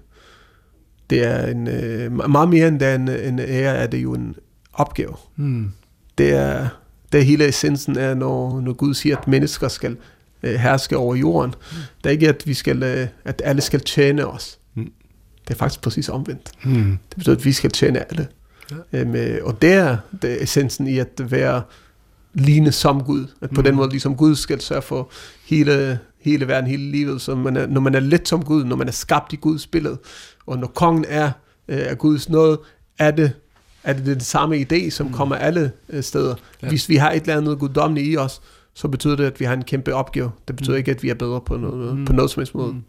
[1.10, 4.36] Det er en, øh, meget mere end en, en ære, er det jo en
[4.72, 5.16] opgave.
[5.36, 5.70] Mm.
[6.18, 6.68] Det er
[7.14, 9.96] det er hele essensen af, når, når Gud siger, at mennesker skal
[10.42, 11.50] øh, herske over jorden.
[11.50, 11.76] Mm.
[12.04, 14.58] Det er ikke, at, vi skal, øh, at alle skal tjene os.
[14.74, 14.92] Mm.
[15.48, 16.50] Det er faktisk præcis omvendt.
[16.64, 16.98] Mm.
[17.08, 18.28] Det betyder, at vi skal tjene alle.
[18.70, 19.00] Ja.
[19.00, 21.62] Øhm, og det er, det er essensen i at være
[22.34, 23.26] lignende som Gud.
[23.40, 23.64] At på mm.
[23.64, 25.10] den måde, ligesom Gud skal sørge for
[25.46, 27.20] hele, hele verden, hele livet.
[27.20, 29.66] Så man er, når man er lidt som Gud, når man er skabt i Guds
[29.66, 29.98] billede,
[30.46, 31.30] og når kongen er,
[31.68, 32.58] øh, er Guds noget,
[32.98, 33.32] er det
[33.84, 35.12] er det den samme idé, som mm.
[35.12, 36.34] kommer alle øh, steder.
[36.62, 36.68] Ja.
[36.68, 38.40] Hvis vi har et eller andet guddommeligt i os,
[38.74, 40.30] så betyder det, at vi har en kæmpe opgave.
[40.48, 40.78] Det betyder mm.
[40.78, 42.04] ikke, at vi er bedre på noget, mm.
[42.04, 42.72] på noget som helst måde.
[42.72, 42.82] Mm.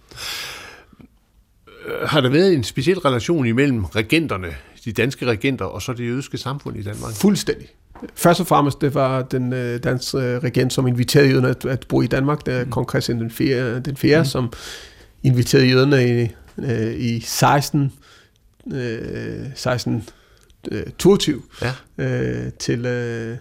[2.06, 4.48] Har der været en speciel relation imellem regenterne
[4.86, 7.13] de danske regenter og så det jødiske samfund i Danmark?
[7.13, 7.67] Fuldstændig.
[8.15, 11.86] Først og fremmest, det var den øh, danske øh, regent, som inviterede jøderne at, at
[11.89, 12.45] bo i Danmark.
[12.45, 12.71] Det er mm.
[12.71, 14.19] kong Christian den 4., den 4.
[14.19, 14.26] Mm.
[14.26, 14.54] som
[15.24, 17.93] inviterede jøderne i, øh, i 16,
[18.74, 20.10] øh, 16
[20.71, 21.74] øh, 22 ja.
[21.98, 23.38] øh, til, øh,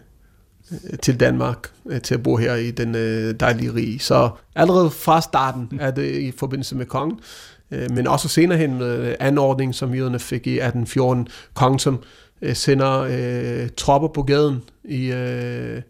[1.03, 3.99] til Danmark, øh, til at bo her i den øh, dejlige rige.
[3.99, 7.54] Så allerede fra starten er det i forbindelse med kongen, Øh,
[7.91, 12.03] men også senere hen med anordning, som jøderne fik i 1814, kongen som
[12.43, 15.83] øh, sender øh, tropper på gaden i øh,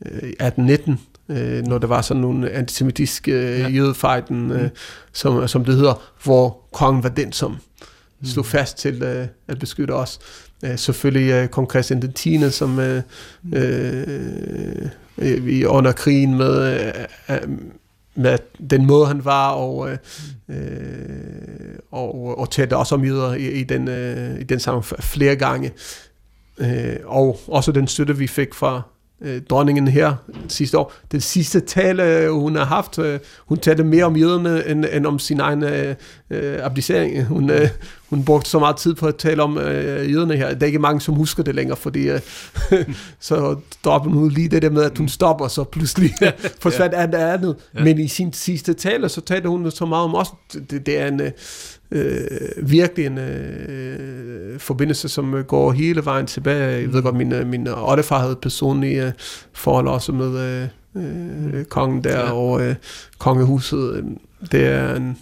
[0.00, 3.68] 1819, øh, når der var sådan nogle antisemitiske øh, ja.
[3.68, 4.68] jødefejden, øh, mm.
[5.12, 8.26] som, som det hedder, hvor kongen var den, som mm.
[8.26, 10.18] stod fast til øh, at beskytte os.
[10.64, 13.02] Øh, selvfølgelig øh, kong Christian den 10., som øh,
[13.42, 13.54] mm.
[13.54, 16.82] øh, øh, under krigen med,
[17.30, 17.36] øh,
[18.14, 18.38] med
[18.70, 19.98] den måde, han var, og, øh,
[20.48, 25.36] øh, og, og talte også om jøder i, i, den, øh, i den sammen flere
[25.36, 25.72] gange.
[26.58, 28.82] Øh, og også den støtte, vi fik fra
[29.20, 30.14] øh, dronningen her
[30.48, 30.92] sidste år.
[31.12, 35.06] Den sidste tale, øh, hun har haft, øh, hun talte mere om jøderne end, end
[35.06, 35.94] om sin egen øh,
[36.62, 37.24] abdicering.
[37.24, 37.68] Hun, øh,
[38.10, 40.54] hun brugte så meget tid på at tale om øh, jøderne her.
[40.54, 42.20] Der er ikke mange, som husker det længere, fordi øh,
[43.20, 46.14] så dropper hun lige det der med, at hun stopper, så pludselig
[46.62, 47.56] forsvandt alt andet.
[47.74, 47.84] Ja.
[47.84, 50.28] Men i sin sidste tale, så talte hun så meget om os.
[50.52, 51.20] Det, det er en...
[51.20, 51.30] Øh,
[51.90, 56.80] øh, virkelig en øh, forbindelse, som går hele vejen tilbage.
[56.80, 59.12] Jeg ved godt, min, øh, min oldefar havde personlige øh,
[59.52, 62.32] forhold også med øh, øh, kongen der ja.
[62.32, 62.74] og øh,
[63.18, 64.04] kongehuset.
[64.52, 65.18] Det er en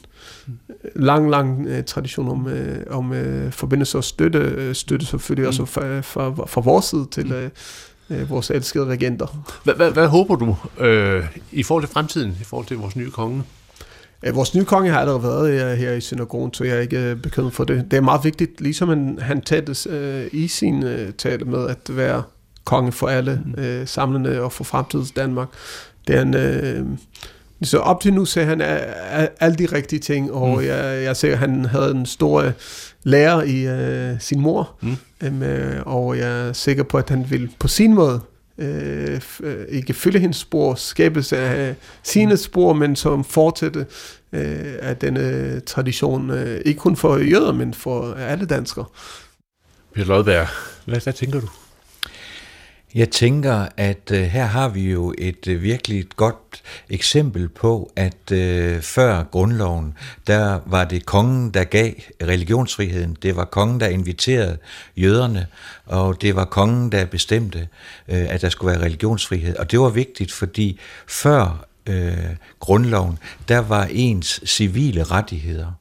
[0.96, 5.48] lang, lang øh, tradition om, øh, om øh, forbindelse og støtte, øh, støtte selvfølgelig mm.
[5.48, 7.33] også fra, fra, fra vores side til mm.
[7.33, 7.50] øh,
[8.11, 9.44] øh vores elskede regenter.
[9.64, 13.11] Hvad, hvad, hvad håber du øh, i forhold til fremtiden, i forhold til vores nye
[13.11, 13.42] konge?
[14.33, 17.52] Vores nye konge har allerede været her i synagogen, så jeg er ikke øh, bekymret
[17.52, 17.85] for det.
[17.90, 21.96] Det er meget vigtigt, ligesom han, han talte øh, i sin øh, tale med at
[21.96, 22.22] være
[22.68, 23.62] konge for alle mm.
[23.62, 25.48] øh, samlende og for fremtidens Danmark.
[26.07, 26.35] Det er en...
[26.35, 26.87] Øh,
[27.62, 28.61] så op til nu sagde han
[29.40, 30.64] alle de rigtige ting, og mm.
[30.64, 32.52] jeg, jeg ser, at han havde en stor
[33.02, 35.42] lærer i øh, sin mor, mm.
[35.42, 38.20] øh, og jeg er sikker på, at han vil på sin måde
[38.59, 43.87] øh, øh, ikke følge hendes spor, skabelse af sine spor, men som fortsætte
[44.33, 48.85] øh, af denne tradition, øh, ikke kun for jøder, men for alle danskere.
[49.94, 50.46] Peter Lodberg,
[50.85, 51.48] hvad, hvad tænker du?
[52.94, 58.33] Jeg tænker, at øh, her har vi jo et øh, virkelig godt eksempel på, at
[58.33, 59.94] øh, før grundloven,
[60.27, 63.16] der var det kongen, der gav religionsfriheden.
[63.22, 64.59] Det var kongen, der inviterede
[64.96, 65.46] jøderne,
[65.87, 67.68] og det var kongen, der bestemte,
[68.09, 69.57] øh, at der skulle være religionsfrihed.
[69.57, 72.16] Og det var vigtigt, fordi før øh,
[72.61, 75.72] grundloven, der var ens civile rettigheder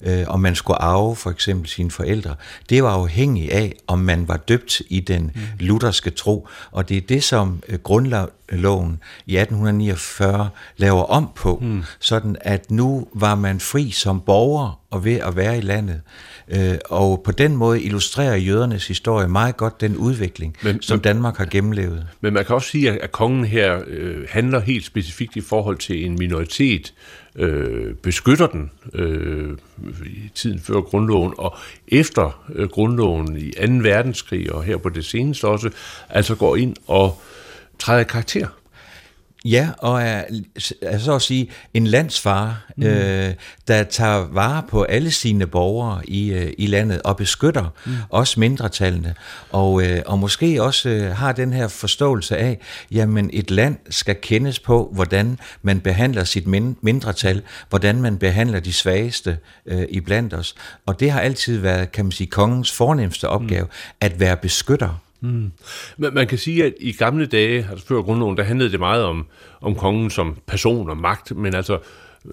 [0.00, 2.34] øh, om man skulle arve for eksempel sine forældre,
[2.70, 5.40] det var afhængigt af, om man var døbt i den mm.
[5.58, 6.48] lutherske tro.
[6.70, 11.82] Og det er det, som øh, grundloven i 1849 laver om på, mm.
[12.00, 16.00] sådan at nu var man fri som borger og ved at være i landet.
[16.48, 21.36] Øh, og på den måde illustrerer jødernes historie meget godt den udvikling, men, som Danmark
[21.36, 22.06] har gennemlevet.
[22.20, 26.04] Men man kan også sige, at kongen her øh, handler helt specifikt i forhold til
[26.04, 26.94] en minoritet,
[27.36, 29.58] øh, beskytter den øh,
[30.06, 31.56] i tiden før grundloven, og
[31.88, 33.72] efter øh, grundloven i 2.
[33.72, 35.70] verdenskrig, og her på det seneste også,
[36.08, 37.20] altså går ind og
[37.78, 38.46] træder karakter.
[39.44, 40.24] Ja, og er,
[40.82, 42.82] er så at sige en landsfar, mm.
[42.82, 43.34] øh,
[43.68, 47.92] der tager vare på alle sine borgere i, øh, i landet og beskytter mm.
[48.10, 49.14] også mindretallene.
[49.50, 54.16] Og, øh, og måske også øh, har den her forståelse af, jamen et land skal
[54.22, 60.00] kendes på, hvordan man behandler sit min, mindretal, hvordan man behandler de svageste øh, i
[60.00, 60.54] blandt os.
[60.86, 63.70] Og det har altid været, kan man sige, kongens fornemmeste opgave, mm.
[64.00, 65.52] at være beskytter Mm.
[65.96, 69.04] Men man kan sige, at i gamle dage, altså før grundloven, der handlede det meget
[69.04, 69.26] om,
[69.60, 71.78] om kongen som person og magt, men altså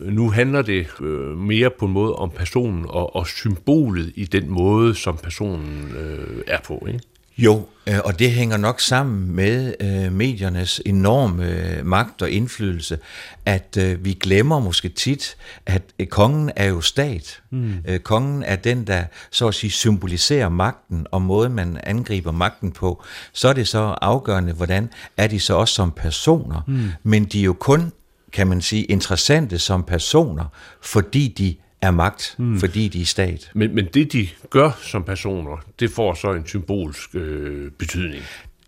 [0.02, 4.26] øh, nu handler det øh, mere på en måde om personen og, og symbolet i
[4.26, 6.86] den måde, som personen øh, er på.
[6.88, 7.00] Ikke?
[7.42, 13.00] Jo, øh, og det hænger nok sammen med øh, mediernes enorme øh, magt og indflydelse,
[13.46, 17.42] at øh, vi glemmer måske tit, at øh, kongen er jo stat.
[17.50, 17.74] Mm.
[17.88, 22.72] Øh, kongen er den, der så at sige symboliserer magten og måden, man angriber magten
[22.72, 23.04] på.
[23.34, 26.62] Så er det så afgørende, hvordan er de så også som personer.
[26.68, 26.90] Mm.
[27.04, 27.92] Men de er jo kun,
[28.34, 30.46] kan man sige, interessante som personer,
[30.82, 32.60] fordi de er magt, mm.
[32.60, 33.52] fordi de er stat.
[33.56, 38.24] Men, men det, de gør som personer, det får så en symbolsk øh, betydning.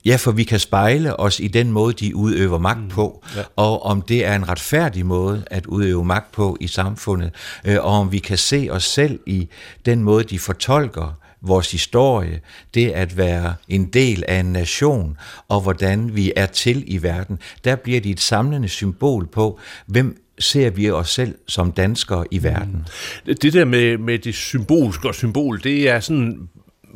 [0.05, 2.89] Ja, for vi kan spejle os i den måde, de udøver magt mm.
[2.89, 3.41] på, ja.
[3.55, 7.31] og om det er en retfærdig måde at udøve magt på i samfundet,
[7.65, 9.47] øh, og om vi kan se os selv i
[9.85, 12.39] den måde, de fortolker vores historie,
[12.73, 17.39] det at være en del af en nation, og hvordan vi er til i verden,
[17.63, 22.43] der bliver de et samlende symbol på, hvem ser vi os selv som danskere i
[22.43, 22.85] verden.
[23.25, 26.49] Det der med, med det symbolske og symbol, det er sådan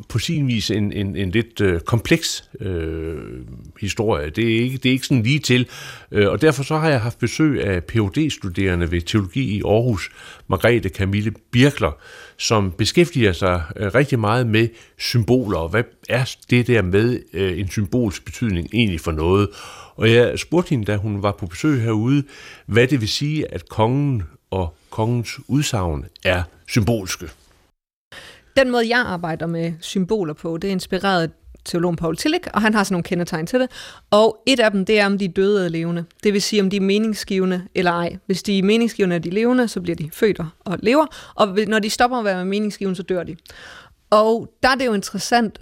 [0.10, 3.16] på sin vis en, en, en lidt øh, kompleks øh,
[3.82, 4.30] historie.
[4.30, 5.68] Det er, ikke, det er ikke sådan lige til.
[6.12, 10.10] Øh, og derfor så har jeg haft besøg af phd studerende ved teologi i Aarhus,
[10.48, 11.92] Margrethe Camille Birkler,
[12.38, 17.60] som beskæftiger sig øh, rigtig meget med symboler, og hvad er det der med øh,
[17.60, 19.50] en symbolsk betydning egentlig for noget.
[19.98, 22.24] Og jeg spurgte hende, da hun var på besøg herude,
[22.66, 27.30] hvad det vil sige, at kongen og kongens udsagn er symbolske.
[28.58, 31.30] Den måde, jeg arbejder med symboler på, det er inspireret af
[31.66, 33.72] teologen Paul Tillich, og han har sådan nogle kendetegn til det.
[34.12, 36.06] Og et af dem, det er, om de er døde eller levende.
[36.24, 38.18] Det vil sige, om de er meningsgivende eller ej.
[38.26, 41.06] Hvis de er meningsgivende, er de levende, så bliver de født og lever.
[41.36, 43.36] Og når de stopper at være meningsgivende, så dør de.
[44.10, 45.60] Og der er det jo interessant,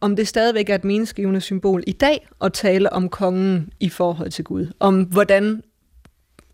[0.00, 4.30] om det stadigvæk er et meningsgivende symbol i dag at tale om kongen i forhold
[4.30, 4.66] til Gud.
[4.80, 5.62] Om hvordan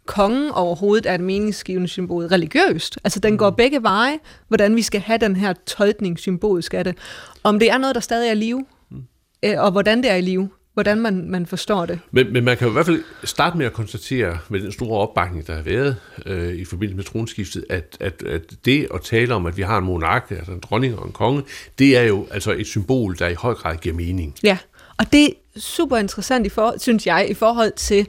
[0.06, 2.98] kongen overhovedet er et meningsgivende symbol religiøst.
[3.04, 3.56] Altså den går mm.
[3.56, 6.98] begge veje, hvordan vi skal have den her tolkning symbolisk af det.
[7.42, 9.02] Om det er noget, der stadig er i live, mm.
[9.42, 12.00] øh, og hvordan det er i live, hvordan man, man forstår det.
[12.10, 14.98] Men, men man kan jo i hvert fald starte med at konstatere, med den store
[14.98, 19.34] opbakning, der har været øh, i forbindelse med tronskiftet, at, at, at det at tale
[19.34, 21.42] om, at vi har en monark, altså en dronning og en konge,
[21.78, 24.34] det er jo altså et symbol, der i høj grad giver mening.
[24.42, 24.58] Ja,
[24.98, 28.06] og det er super interessant, i for, synes jeg, i forhold til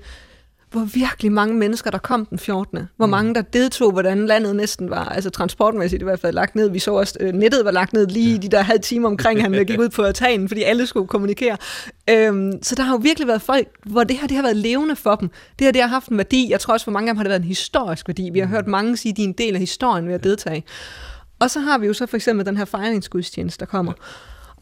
[0.76, 2.80] hvor virkelig mange mennesker, der kom den 14.
[2.98, 3.10] Hvor mm.
[3.10, 6.70] mange, der deltog, hvordan landet næsten var, altså transportmæssigt i hvert fald, lagt ned.
[6.70, 8.38] Vi så også, øh, nettet var lagt ned lige ja.
[8.38, 11.58] de der halv timer omkring, han gik ud på altanen, fordi alle skulle kommunikere.
[12.10, 14.96] Øhm, så der har jo virkelig været folk, hvor det her det har været levende
[14.96, 15.30] for dem.
[15.60, 16.48] Det her det har haft en værdi.
[16.50, 18.30] Jeg tror også, for mange af dem har det været en historisk værdi.
[18.30, 18.52] Vi har mm.
[18.52, 20.64] hørt mange sige, at de er en del af historien ved at deltage.
[21.40, 23.94] Og så har vi jo så for eksempel den her fejringsgudstjeneste, der kommer.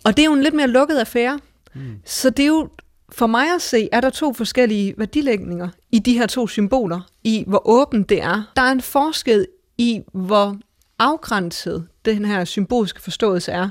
[0.04, 1.40] Og det er jo en lidt mere lukket affære.
[1.76, 1.82] Mm.
[2.06, 2.70] Så det er jo
[3.16, 7.44] for mig at se, er der to forskellige værdilægninger i de her to symboler, i
[7.48, 8.52] hvor åbent det er.
[8.56, 9.48] Der er en forskel
[9.78, 10.58] i, hvor
[11.00, 13.70] afgrænset den her symbolske forståelse er.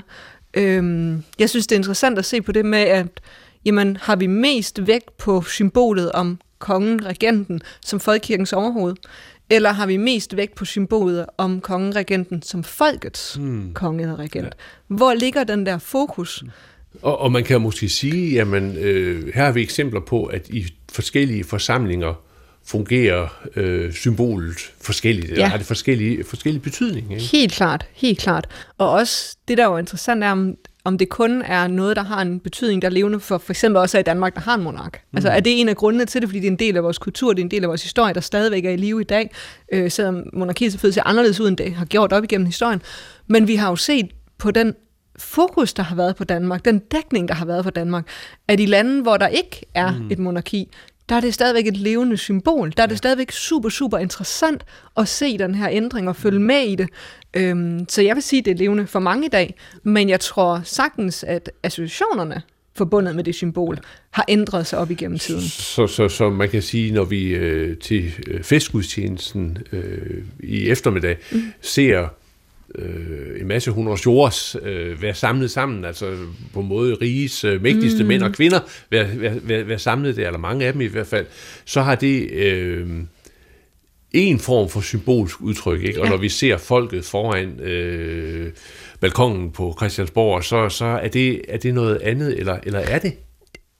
[0.53, 3.07] Øhm, jeg synes, det er interessant at se på det med, at
[3.65, 8.95] jamen, har vi mest vægt på symbolet om kongen, regenten, som folkekirkens overhoved,
[9.49, 13.73] eller har vi mest vægt på symbolet om kongen, regenten, som folkets hmm.
[13.73, 14.45] konge eller regent?
[14.45, 14.95] Ja.
[14.95, 16.39] Hvor ligger den der fokus?
[16.39, 16.51] Hmm.
[17.01, 20.65] Og, og man kan måske sige, jamen øh, her har vi eksempler på, at i
[20.91, 22.13] forskellige forsamlinger
[22.65, 25.33] fungerer øh, symbolet forskelligt, ja.
[25.33, 27.13] eller har det forskellige, forskellige betydning.
[27.13, 27.23] Ikke?
[27.23, 28.47] Helt klart, helt klart.
[28.77, 32.03] Og også det, der er jo interessant, er, om, om det kun er noget, der
[32.03, 34.63] har en betydning, der er levende for for eksempel også i Danmark, der har en
[34.63, 35.01] monark.
[35.11, 35.17] Mm.
[35.17, 36.97] Altså er det en af grundene til det, fordi det er en del af vores
[36.97, 39.31] kultur, det er en del af vores historie, der stadigvæk er i live i dag,
[39.73, 42.81] øh, selvom monarkiet selvfølgelig ser anderledes ud, end det har gjort op igennem historien.
[43.27, 44.75] Men vi har jo set på den
[45.23, 48.07] fokus, der har været på Danmark, den dækning, der har været på Danmark,
[48.47, 50.11] at i lande, hvor der ikke er mm.
[50.11, 50.69] et monarki,
[51.09, 52.73] der er det stadigvæk et levende symbol.
[52.77, 54.65] Der er det stadigvæk super, super interessant
[54.97, 56.89] at se den her ændring og følge med i det.
[57.33, 60.19] Øhm, så jeg vil sige, at det er levende for mange i dag, men jeg
[60.19, 62.41] tror sagtens, at associationerne
[62.75, 63.79] forbundet med det symbol
[64.11, 65.41] har ændret sig op igennem tiden.
[65.41, 71.17] Så, så, så man kan sige, når vi øh, til øh, festgudstjenesten øh, i eftermiddag
[71.31, 71.43] mm.
[71.61, 72.07] ser
[72.75, 76.15] øh, en masse hundreds jords øh, være samlet sammen, altså
[76.53, 78.07] på en måde riges øh, mægtigste mm.
[78.07, 78.59] mænd og kvinder
[78.89, 81.25] være, være, være, være samlet der, eller mange af dem i hvert fald,
[81.65, 82.87] så har det øh,
[84.11, 86.01] en form for symbolsk udtryk, ikke?
[86.01, 88.51] og når vi ser folket foran øh,
[88.99, 93.13] balkongen på Christiansborg, så, så er, det, er det noget andet, eller, eller er det?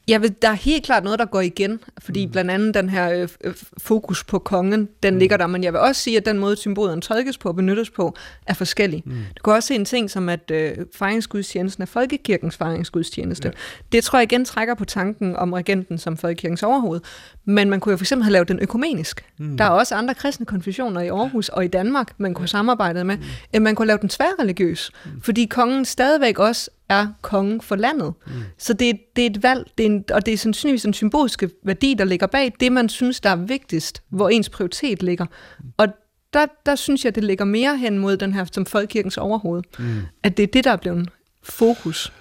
[0.07, 2.31] Jeg vil, der er helt klart noget, der går igen, fordi mm.
[2.31, 5.19] blandt andet den her øh, øh, fokus på kongen, den mm.
[5.19, 7.89] ligger der, men jeg vil også sige, at den måde, symbolen tolkes på og benyttes
[7.89, 8.15] på,
[8.47, 9.03] er forskellig.
[9.05, 9.11] Mm.
[9.37, 13.47] Du kan også se en ting som, at øh, fejringsgudstjenesten er folkekirkens fejringsgudstjeneste.
[13.47, 13.59] Ja.
[13.91, 17.01] Det tror jeg igen trækker på tanken om regenten som folkekirkens overhoved,
[17.45, 19.25] men man kunne jo for eksempel have lavet den økumenisk.
[19.37, 19.57] Mm.
[19.57, 23.17] Der er også andre kristne konfessioner i Aarhus og i Danmark, man kunne samarbejde med,
[23.17, 23.23] mm.
[23.53, 25.21] end man kunne lave den tværreligiøs, mm.
[25.21, 28.13] fordi kongen stadigvæk også er kongen for landet.
[28.27, 28.33] Mm.
[28.57, 31.43] Så det, det er et valg, det er en, og det er sandsynligvis en symbolsk
[31.63, 35.25] værdi, der ligger bag det, man synes, der er vigtigst, hvor ens prioritet ligger.
[35.25, 35.65] Mm.
[35.77, 35.87] Og
[36.33, 39.63] der, der synes jeg, det ligger mere hen mod den her som folkekirkens overhoved.
[39.79, 39.85] Mm.
[40.23, 41.09] At det er det, der er blevet
[41.43, 42.13] fokus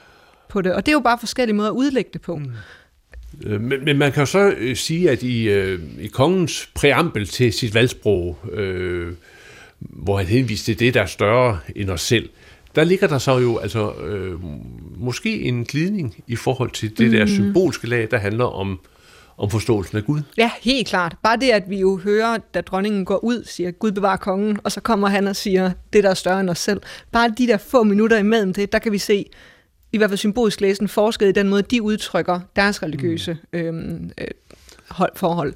[0.48, 0.74] på det.
[0.74, 2.36] Og det er jo bare forskellige måder at udlægge det på.
[2.36, 2.52] Mm.
[3.46, 7.26] Øh, men, men man kan jo så øh, sige, at i, øh, i kongens præambel
[7.26, 9.12] til sit valgsprog, øh,
[9.78, 12.30] hvor han henviste til det, der er større end os selv,
[12.76, 14.38] der ligger der så jo altså øh,
[14.96, 17.12] måske en glidning i forhold til det mm.
[17.12, 18.80] der symbolske lag, der handler om
[19.36, 20.20] om forståelsen af Gud.
[20.38, 21.16] Ja, helt klart.
[21.22, 24.72] Bare det, at vi jo hører, da dronningen går ud, siger, Gud bevarer kongen, og
[24.72, 26.80] så kommer han og siger, det der er større end os selv.
[27.12, 29.26] Bare de der få minutter imellem det, der kan vi se,
[29.92, 33.58] i hvert fald symbolisk læsen, forsket i den måde, de udtrykker deres religiøse mm.
[33.58, 34.26] øhm, øh,
[34.88, 35.54] hold, forhold.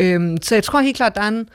[0.00, 1.48] Øhm, så jeg tror helt klart, der er en,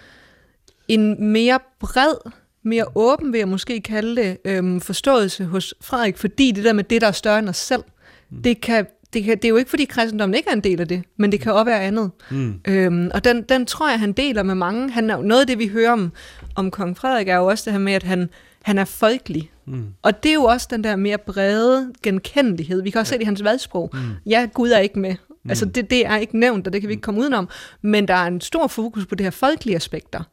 [0.88, 2.32] en mere bred
[2.70, 6.84] mere åben, vil jeg måske kalde det, øhm, forståelse hos Frederik, fordi det der med
[6.84, 7.84] det, der er større end os selv,
[8.30, 8.42] mm.
[8.44, 10.88] det kan det, kan, det er jo ikke, fordi kristendommen ikke er en del af
[10.88, 12.12] det, men det kan også være andet.
[12.32, 12.60] Mm.
[12.68, 14.92] Øhm, og den, den tror jeg, han deler med mange.
[14.92, 16.12] Han er, noget af det, vi hører om,
[16.56, 18.30] om kong Frederik, er jo også det her med, at han,
[18.62, 19.52] han er folkelig.
[19.66, 19.86] Mm.
[20.02, 22.84] Og det er jo også den der mere brede genkendelighed.
[22.84, 23.16] Vi kan også ja.
[23.16, 23.90] se det i hans vadsprog.
[23.94, 24.00] Mm.
[24.26, 25.16] Ja, Gud er ikke med.
[25.30, 25.50] Mm.
[25.50, 27.50] Altså, det, det er ikke nævnt, og det kan vi ikke komme udenom.
[27.82, 30.24] Men der er en stor fokus på det her folkelige aspekter.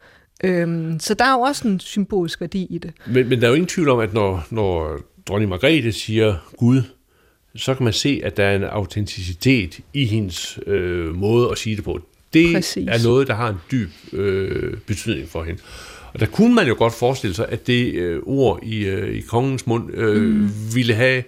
[0.44, 2.92] Øhm, så der er jo også en symbolsk værdi i det.
[3.06, 6.82] Men, men der er jo ingen tvivl om, at når, når dronning Margrethe siger Gud,
[7.56, 11.76] så kan man se, at der er en autenticitet i hendes øh, måde at sige
[11.76, 12.00] det på.
[12.34, 12.88] Det Præcis.
[12.88, 15.60] er noget, der har en dyb øh, betydning for hende.
[16.14, 19.20] Og der kunne man jo godt forestille sig, at det øh, ord i, øh, i
[19.20, 20.50] kongens mund øh, mm.
[20.74, 21.22] ville have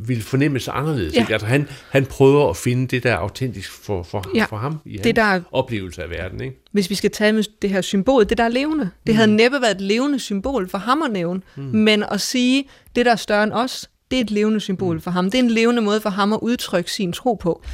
[0.00, 1.14] ville fornemmes anderledes.
[1.14, 1.20] Ja.
[1.20, 1.32] Ikke?
[1.32, 4.44] Altså han, han prøver at finde det, der er autentisk for, for, ja.
[4.44, 6.40] for ham i det, hans der, oplevelse af verden.
[6.40, 6.62] Ikke?
[6.72, 8.90] Hvis vi skal tage med det her symbol, det der er levende.
[9.06, 9.16] Det mm.
[9.16, 11.62] havde næppe været et levende symbol for ham at nævne, mm.
[11.62, 12.64] men at sige,
[12.96, 15.00] det der er større end os, det er et levende symbol mm.
[15.00, 15.30] for ham.
[15.30, 17.64] Det er en levende måde for ham at udtrykke sin tro på.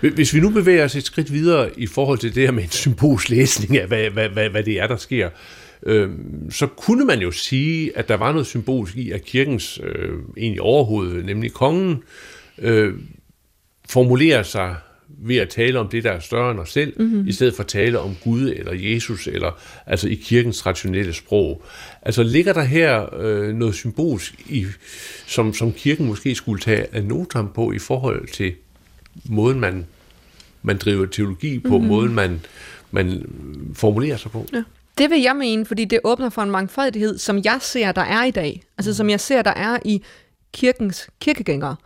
[0.00, 2.70] Hvis vi nu bevæger os et skridt videre i forhold til det her med en
[2.70, 5.32] symbolslæsning af, hvad, hvad, hvad, hvad det er, der sker, øh,
[6.50, 10.60] så kunne man jo sige, at der var noget symbolisk i, at kirkens øh, egentlig
[10.60, 12.02] overhoved, nemlig kongen,
[12.58, 12.94] øh,
[13.88, 14.76] formulerer sig
[15.08, 17.28] ved at tale om det, der er større end os selv, mm-hmm.
[17.28, 21.62] i stedet for at tale om Gud eller Jesus, eller altså i kirkens traditionelle sprog.
[22.02, 24.66] Altså ligger der her øh, noget symbolsk, i,
[25.26, 28.54] som, som kirken måske skulle tage af notam på i forhold til
[29.24, 29.86] måden, man,
[30.62, 31.88] man driver teologi på, mm-hmm.
[31.88, 32.40] måden, man,
[32.90, 33.26] man
[33.74, 34.46] formulerer sig på?
[34.52, 34.62] Ja.
[34.98, 38.24] Det vil jeg mene, fordi det åbner for en mangfoldighed, som jeg ser, der er
[38.24, 38.62] i dag.
[38.78, 40.02] Altså som jeg ser, der er i
[40.52, 41.76] kirkens kirkegængere.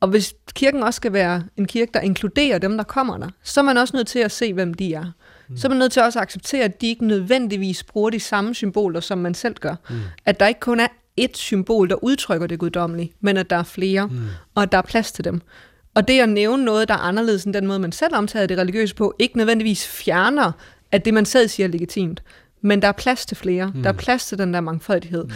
[0.00, 3.60] Og hvis kirken også skal være en kirke, der inkluderer dem, der kommer der, så
[3.60, 5.04] er man også nødt til at se, hvem de er.
[5.48, 5.56] Mm.
[5.56, 8.54] Så er man nødt til også at acceptere, at de ikke nødvendigvis bruger de samme
[8.54, 9.74] symboler, som man selv gør.
[9.90, 9.96] Mm.
[10.24, 10.86] At der ikke kun er
[11.16, 14.20] et symbol, der udtrykker det guddommelige, men at der er flere, mm.
[14.54, 15.40] og at der er plads til dem.
[15.94, 18.58] Og det at nævne noget, der er anderledes end den måde, man selv omtager det
[18.58, 20.52] religiøse på, ikke nødvendigvis fjerner,
[20.92, 22.22] at det, man selv siger, er legitimt.
[22.64, 23.72] Men der er plads til flere.
[23.74, 23.82] Mm.
[23.82, 25.24] Der er plads til den der mangfoldighed.
[25.24, 25.30] Mm.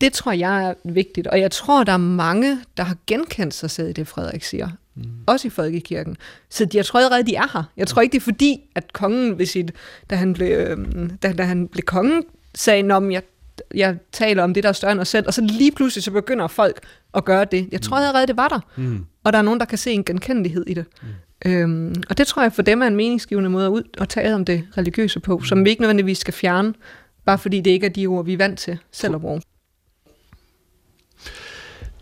[0.00, 3.70] Det tror jeg er vigtigt, og jeg tror, der er mange, der har genkendt sig
[3.70, 4.68] selv i det, Frederik siger.
[4.94, 5.02] Mm.
[5.26, 6.16] Også i folkekirken.
[6.50, 7.62] Så jeg tror allerede, de er her.
[7.76, 9.72] Jeg tror ikke, det er fordi, at kongen, ved sit,
[10.10, 12.24] da, han blev, øhm, da, da han blev kongen,
[12.54, 13.22] sagde, at jeg,
[13.74, 16.10] jeg taler om det, der er større end os selv, og så lige pludselig så
[16.10, 16.80] begynder folk
[17.14, 17.68] at gøre det.
[17.72, 18.02] Jeg tror mm.
[18.02, 18.60] allerede, det var der.
[18.76, 19.06] Mm.
[19.24, 20.84] Og der er nogen, der kan se en genkendelighed i det.
[21.02, 21.50] Mm.
[21.50, 24.34] Øhm, og det tror jeg for dem er en meningsgivende måde at, ud, at tale
[24.34, 25.44] om det religiøse på, mm.
[25.44, 26.74] som vi ikke nødvendigvis skal fjerne,
[27.24, 29.42] bare fordi det ikke er de ord, vi er vant til selv at bruge.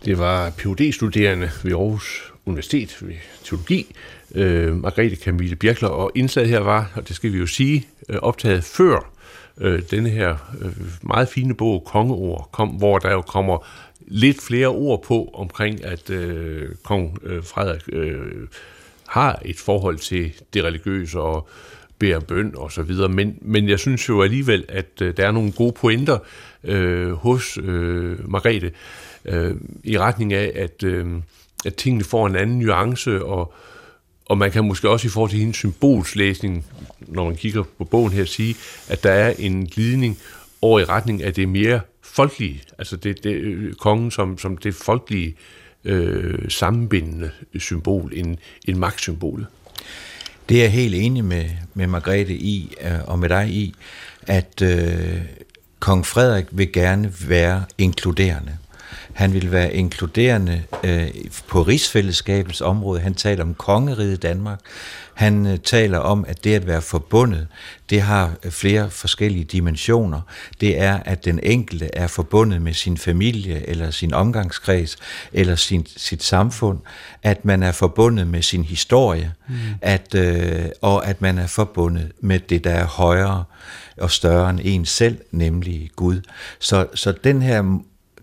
[0.05, 3.95] Det var phd studerende ved Aarhus Universitet ved teologi,
[4.35, 8.17] øh, Margrethe Camille Bjerkler, og indslaget her var, og det skal vi jo sige, øh,
[8.21, 9.13] optaget før
[9.57, 10.71] øh, denne her øh,
[11.01, 13.67] meget fine bog, Kongeord, kom, hvor der jo kommer
[14.07, 18.47] lidt flere ord på omkring, at øh, kong øh, Frederik øh,
[19.07, 21.49] har et forhold til det religiøse og
[21.99, 23.09] beder bøn og så videre.
[23.09, 26.17] Men, men jeg synes jo alligevel, at øh, der er nogle gode pointer
[26.63, 28.71] øh, hos øh, Margrethe
[29.25, 31.07] øh, i retning af, at, øh,
[31.65, 33.53] at tingene får en anden nuance, og,
[34.31, 36.65] og man kan måske også i forhold til hendes symbolslæsning,
[36.99, 38.55] når man kigger på bogen her, sige,
[38.87, 40.17] at der er en glidning
[40.61, 44.75] over i retning af det mere folkelige, altså det, det øh, kongen som, som det
[44.75, 45.35] folkelige
[45.83, 49.45] øh, sammenbindende symbol, en, en magtsymbol.
[50.49, 53.73] Det er jeg helt enig med, med Margrethe i, øh, og med dig i,
[54.21, 55.21] at øh,
[55.79, 58.57] kong Frederik vil gerne være inkluderende.
[59.13, 61.07] Han vil være inkluderende øh,
[61.47, 63.01] på rigsfællesskabets område.
[63.01, 64.59] Han taler om kongeriget Danmark.
[65.13, 67.47] Han øh, taler om, at det at være forbundet,
[67.89, 70.21] det har flere forskellige dimensioner.
[70.61, 74.97] Det er, at den enkelte er forbundet med sin familie, eller sin omgangskreds,
[75.33, 76.79] eller sin, sit samfund.
[77.23, 79.55] At man er forbundet med sin historie, mm.
[79.81, 83.43] at, øh, og at man er forbundet med det, der er højere
[83.97, 86.21] og større end en selv, nemlig Gud.
[86.59, 87.79] Så, så den her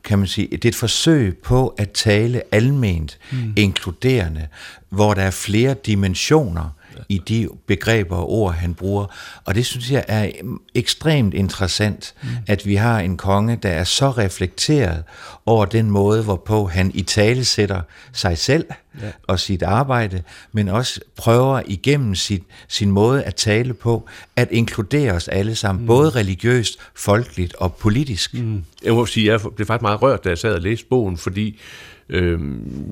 [0.09, 3.53] kan man sige, det er et forsøg på at tale alment, mm.
[3.57, 4.47] inkluderende,
[4.89, 6.71] hvor der er flere dimensioner
[7.09, 9.07] i de begreber og ord, han bruger.
[9.45, 10.31] Og det synes jeg er
[10.75, 12.29] ekstremt interessant, mm.
[12.47, 15.05] at vi har en konge, der er så reflekteret
[15.47, 17.81] over den måde, hvorpå han i tale sætter
[18.13, 18.67] sig selv
[19.03, 19.11] ja.
[19.23, 20.23] og sit arbejde,
[20.53, 25.83] men også prøver igennem sit, sin måde at tale på, at inkludere os alle sammen,
[25.83, 25.87] mm.
[25.87, 28.35] både religiøst, folkeligt og politisk.
[28.35, 28.65] Mm.
[28.85, 31.61] Jeg må sige, jeg blev faktisk meget rørt, da jeg sad og læste bogen, fordi
[32.09, 32.41] øh,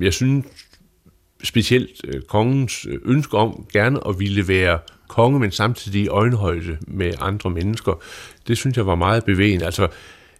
[0.01, 0.47] jeg synes,
[1.45, 4.79] specielt øh, kongens øh, ønske om gerne at ville være
[5.09, 8.03] konge, men samtidig i øjenhøjde med andre mennesker.
[8.49, 9.65] Det synes jeg var meget bevægende.
[9.65, 9.89] Altså,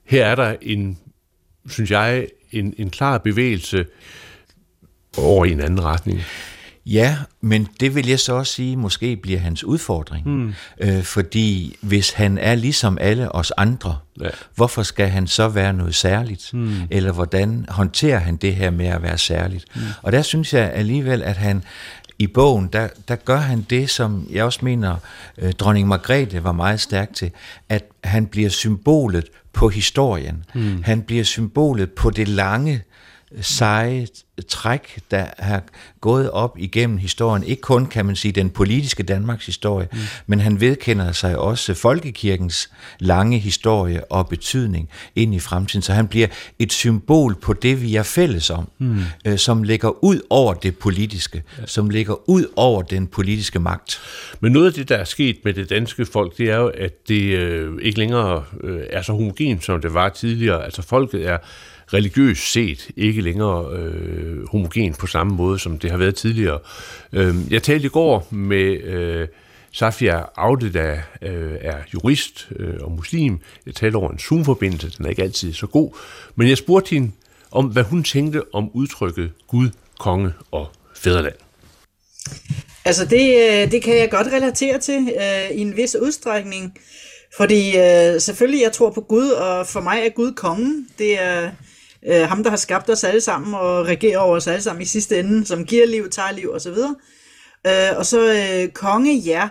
[0.05, 0.99] her er der en,
[1.69, 3.87] synes jeg, en, en klar bevægelse
[5.19, 6.21] over i en anden retning.
[6.87, 10.29] Ja, men det vil jeg så også sige, måske bliver hans udfordring.
[10.29, 10.55] Mm.
[10.81, 14.29] Øh, fordi hvis han er ligesom alle os andre, ja.
[14.55, 16.55] hvorfor skal han så være noget særligt?
[16.55, 16.75] Mm.
[16.91, 19.65] Eller hvordan håndterer han det her med at være særligt?
[19.75, 19.83] Mm.
[20.03, 21.63] Og der synes jeg alligevel, at han
[22.19, 24.97] i bogen, der, der gør han det, som jeg også mener,
[25.39, 27.31] øh, dronning Margrethe var meget stærk til,
[27.69, 30.45] at han bliver symbolet på historien.
[30.55, 30.83] Mm.
[30.83, 32.83] Han bliver symbolet på det lange,
[33.41, 34.07] seje
[34.49, 35.63] træk, der har
[36.01, 37.45] gået op igennem historien.
[37.45, 39.99] Ikke kun, kan man sige, den politiske Danmarks historie, mm.
[40.27, 45.83] men han vedkender sig også folkekirkens lange historie og betydning ind i fremtiden.
[45.83, 46.27] Så han bliver
[46.59, 48.99] et symbol på det, vi er fælles om, mm.
[49.25, 51.67] øh, som ligger ud over det politiske, ja.
[51.67, 54.01] som ligger ud over den politiske magt.
[54.41, 57.09] Men noget af det, der er sket med det danske folk, det er jo, at
[57.09, 60.65] det øh, ikke længere øh, er så homogent, som det var tidligere.
[60.65, 61.39] Altså folket er
[61.93, 66.59] religiøst set ikke længere øh, homogen på samme måde, som det har været tidligere.
[67.13, 69.29] Øh, jeg talte i går med øh,
[69.73, 73.39] Safia Aude, der øh, er jurist øh, og muslim.
[73.67, 75.91] Jeg talte over en Zoom-forbindelse, den er ikke altid så god.
[76.35, 77.11] Men jeg spurgte hende
[77.51, 79.69] om, hvad hun tænkte om udtrykket Gud,
[79.99, 81.35] konge og fædreland.
[82.85, 86.79] Altså det, øh, det kan jeg godt relatere til øh, i en vis udstrækning.
[87.37, 90.89] Fordi øh, selvfølgelig, jeg tror på Gud, og for mig er Gud kongen.
[90.99, 91.51] Det er
[92.09, 94.87] øh, ham, der har skabt os alle sammen og regerer over os alle sammen i
[94.87, 96.77] sidste ende, som giver liv, tager liv osv.
[97.67, 99.49] Øh, og så øh, konge, ja.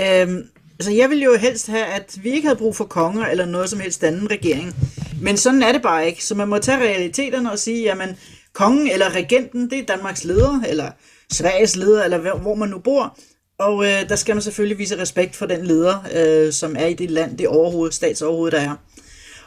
[0.00, 0.44] Øh,
[0.78, 3.70] altså jeg ville jo helst have, at vi ikke havde brug for konger eller noget
[3.70, 4.74] som helst anden regering.
[5.20, 6.24] Men sådan er det bare ikke.
[6.24, 8.16] Så man må tage realiteterne og sige, jamen
[8.54, 10.90] kongen eller regenten, det er Danmarks leder, eller
[11.32, 13.18] Sveriges leder, eller hvor man nu bor.
[13.58, 16.94] Og øh, der skal man selvfølgelig vise respekt for den leder, øh, som er i
[16.94, 18.74] det land, det overhoved, statsoverhoved, der er.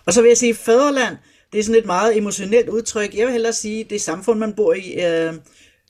[0.06, 1.18] Og så vil jeg sige, fædreland,
[1.54, 3.16] det er sådan et meget emotionelt udtryk.
[3.16, 5.06] Jeg vil hellere sige, det samfund, man bor i.
[5.06, 5.34] Øh,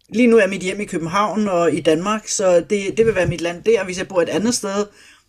[0.09, 3.27] lige nu er mit hjem i København og i Danmark, så det, det vil være
[3.27, 3.83] mit land der.
[3.83, 4.85] Hvis jeg bor et andet sted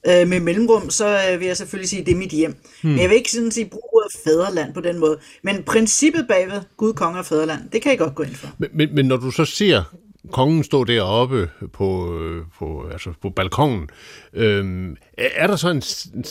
[0.06, 2.54] øh, med mellemrum, så øh, vil jeg selvfølgelig sige, det er mit hjem.
[2.82, 2.90] Hmm.
[2.90, 5.18] Men jeg vil ikke sådan sige bruge fædreland på den måde.
[5.42, 8.48] Men princippet bagved Gud, konge og fædreland, det kan jeg godt gå ind for.
[8.58, 9.82] Men, men, men når du så ser
[10.30, 13.88] kongen stå deroppe på, øh, på, altså på balkongen.
[14.34, 15.82] Øhm, er der så en,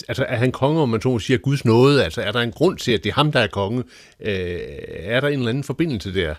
[0.07, 2.03] altså er han konge, om man så siger Guds nåde?
[2.03, 3.83] Altså er der en grund til, at det er ham, der er konge?
[4.21, 6.35] Øh, er der en eller anden forbindelse der?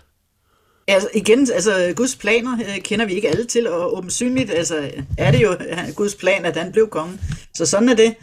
[0.87, 5.31] Altså igen, altså Guds planer øh, kender vi ikke alle til, og åbensynligt altså, er
[5.31, 7.19] det jo øh, Guds plan, at han blev konge.
[7.53, 8.15] Så sådan er det.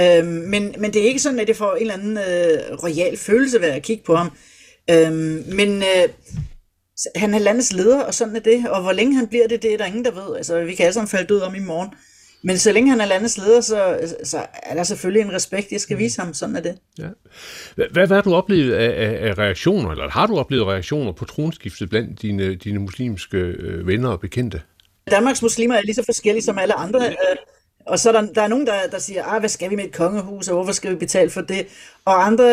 [0.00, 3.16] Øhm, men, men det er ikke sådan, at det får en eller anden øh, royal
[3.16, 4.30] følelse ved at kigge på ham.
[4.90, 6.08] Øhm, men øh,
[7.16, 8.68] han er landets leder, og sådan er det.
[8.68, 10.36] Og hvor længe han bliver det, det er der ingen, der ved.
[10.36, 11.90] Altså, vi kan alle sammen falde død om i morgen.
[12.42, 15.80] Men så længe han er landets leder, så, så er der selvfølgelig en respekt, jeg
[15.80, 15.98] skal mm.
[16.00, 16.34] vise ham.
[16.34, 16.78] Sådan er det.
[16.98, 17.08] Ja.
[17.76, 21.24] Hvad, hvad har du oplevet af, af, af reaktioner, eller har du oplevet reaktioner på
[21.24, 24.62] tronskiftet blandt dine, dine muslimske øh, venner og bekendte?
[25.10, 27.08] Danmarks muslimer er lige så forskellige som alle andre.
[27.08, 27.14] Øh,
[27.86, 29.84] og så er der, der er nogen, der, der siger, ah, hvad skal vi med
[29.84, 31.66] et kongehus, og hvorfor skal vi betale for det?
[32.04, 32.44] Og andre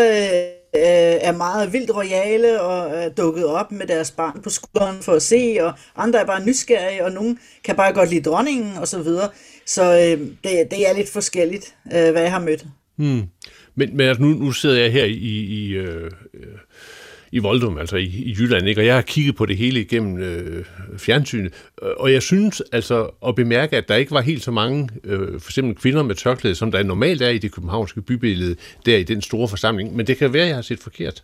[0.75, 5.13] øh, er meget vildt royale og er dukket op med deres barn på skulderen for
[5.13, 8.87] at se, og andre er bare nysgerrige, og nogen kan bare godt lide dronningen og
[8.87, 9.29] så videre.
[9.65, 12.65] Så øh, det, det er lidt forskelligt, øh, hvad jeg har mødt.
[12.95, 13.23] Hmm.
[13.75, 16.57] Men, men altså, nu, nu sidder jeg her i, i øh, øh
[17.35, 18.81] i Voldum, altså i, i Jylland, ikke?
[18.81, 20.65] og jeg har kigget på det hele igennem øh,
[20.97, 24.89] fjernsynet, øh, og jeg synes altså at bemærke, at der ikke var helt så mange,
[25.03, 28.55] øh, for eksempel kvinder med tørklæde, som der normalt er i det københavnske bybillede,
[28.85, 31.23] der i den store forsamling, men det kan være, at jeg har set forkert.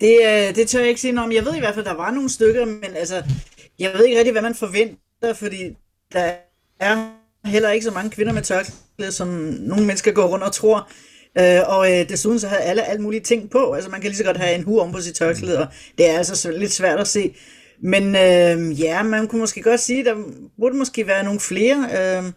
[0.00, 1.32] Det, øh, det tør jeg ikke sige noget om.
[1.32, 3.22] Jeg ved i hvert fald, at der var nogle stykker, men altså,
[3.78, 5.76] jeg ved ikke rigtig, hvad man forventer, fordi
[6.12, 6.32] der
[6.80, 7.08] er
[7.44, 9.28] heller ikke så mange kvinder med tørklæde, som
[9.60, 10.88] nogle mennesker går rundt og tror.
[11.38, 13.72] Øh, og øh, desuden så havde alle alt mulige ting på.
[13.72, 15.66] Altså man kan lige så godt have en hue om på sit tørklæde, og
[15.98, 17.34] det er altså lidt svært at se.
[17.82, 20.14] Men øh, ja, man kunne måske godt sige, der
[20.58, 21.88] burde måske være nogle flere.
[21.92, 22.32] Øh,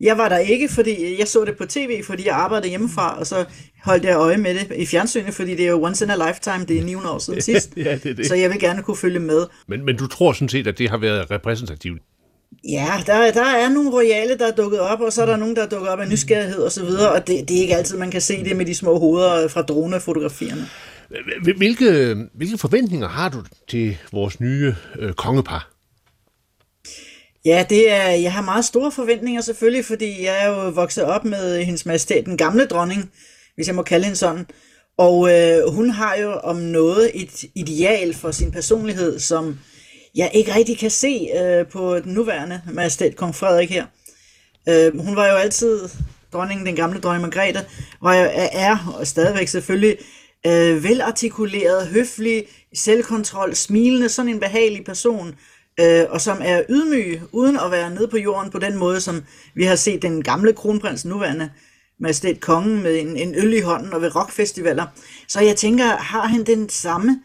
[0.00, 3.26] jeg var der ikke, fordi jeg så det på tv, fordi jeg arbejdede hjemmefra, og
[3.26, 3.44] så
[3.82, 6.64] holdt jeg øje med det i fjernsynet, fordi det er jo once in a lifetime,
[6.64, 7.72] det er 900 år siden sidst.
[7.76, 8.26] ja, det er det.
[8.26, 9.46] Så jeg vil gerne kunne følge med.
[9.68, 12.02] Men, men du tror sådan set, at det har været repræsentativt?
[12.68, 15.56] Ja, der, der er nogle royale, der er dukket op, og så er der nogen,
[15.56, 17.98] der er dukket op af nysgerrighed og så videre, og det, det er ikke altid,
[17.98, 20.66] man kan se det med de små hoveder fra dronefotografierne.
[21.56, 23.38] Hvilke, hvilke forventninger har du
[23.68, 25.70] til vores nye øh, kongepar?
[27.44, 31.24] Ja, det er, jeg har meget store forventninger selvfølgelig, fordi jeg er jo vokset op
[31.24, 33.10] med hendes majestæt, den gamle dronning,
[33.54, 34.46] hvis jeg må kalde hende sådan.
[34.98, 39.58] Og øh, hun har jo om noget et ideal for sin personlighed, som
[40.14, 43.86] jeg ikke rigtig kan se øh, på den nuværende majestæt, kong Frederik her.
[44.68, 45.88] Øh, hun var jo altid
[46.32, 47.64] dronningen, den gamle dronning Margrethe,
[48.02, 49.96] var jo, er og stadigvæk selvfølgelig
[50.46, 52.44] øh, velartikuleret, høflig,
[52.74, 55.34] selvkontrol, smilende, sådan en behagelig person,
[55.80, 59.24] øh, og som er ydmyg, uden at være nede på jorden på den måde, som
[59.54, 61.50] vi har set den gamle kronprins nuværende
[62.00, 64.86] majestæt kongen med en, en øl i hånden og ved rockfestivaler.
[65.28, 67.20] Så jeg tænker, har han den samme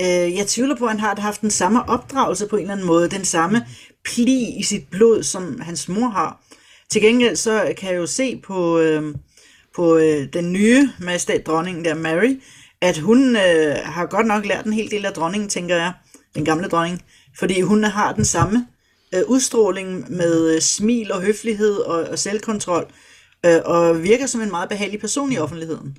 [0.00, 2.86] Øh, jeg tvivler på, at han har haft den samme opdragelse på en eller anden
[2.86, 3.66] måde, den samme
[4.04, 6.40] pli i sit blod, som hans mor har.
[6.90, 9.14] Til gengæld så kan jeg jo se på, øh,
[9.76, 12.40] på øh, den nye majestæt dronning der, Mary,
[12.80, 15.92] at hun øh, har godt nok lært en hel del af dronningen, tænker jeg,
[16.34, 17.02] den gamle dronning,
[17.38, 18.66] fordi hun har den samme
[19.14, 23.09] øh, udstråling med øh, smil og høflighed og, og selvkontrol, øh,
[23.64, 25.96] og virker som en meget behagelig person i offentligheden.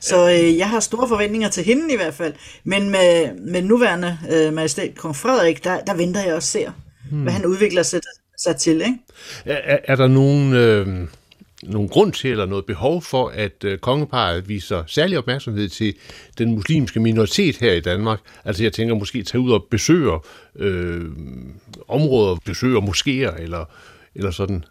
[0.00, 2.34] Så øh, jeg har store forventninger til hende i hvert fald,
[2.64, 6.70] men med, med nuværende øh, majestæt kong Frederik, der, der venter jeg også ser,
[7.10, 7.22] hmm.
[7.22, 8.00] hvad han udvikler sig,
[8.38, 8.74] sig til.
[8.80, 8.98] Ikke?
[9.44, 10.52] Er, er der nogen...
[10.52, 11.08] Øh
[11.62, 15.94] nogen grund til eller noget behov for, at øh, kongeparet viser særlig opmærksomhed til
[16.38, 18.20] den muslimske minoritet her i Danmark?
[18.44, 20.18] Altså jeg tænker måske tage ud og besøge
[20.56, 21.04] øh,
[21.88, 23.64] områder, besøge moskéer eller,
[24.14, 24.64] eller sådan.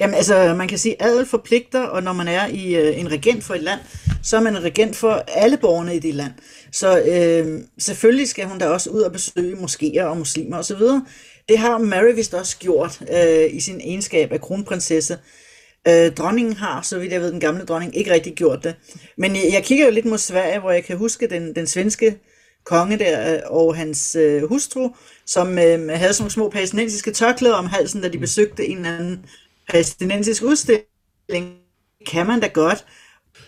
[0.00, 3.10] Jamen altså, man kan sige, at adel forpligter, og når man er i øh, en
[3.10, 3.80] regent for et land,
[4.22, 6.32] så er man en regent for alle borgerne i det land.
[6.72, 10.82] Så øh, selvfølgelig skal hun da også ud og besøge moskéer og muslimer osv.
[11.48, 15.18] Det har Mary vist også gjort øh, i sin egenskab af kronprinsesse.
[15.88, 18.74] Øh, dronningen har, så vidt jeg ved, den gamle dronning, ikke rigtig gjort det.
[19.18, 22.18] Men jeg, jeg kigger jo lidt mod Sverige, hvor jeg kan huske den, den svenske
[22.66, 24.88] konge der øh, og hans øh, hustru,
[25.26, 28.98] som øh, havde sådan nogle små palæstinensiske tørklæder om halsen, da de besøgte en eller
[28.98, 29.24] anden
[29.68, 31.56] palæstinensisk udstilling.
[32.06, 32.84] Kan man da godt.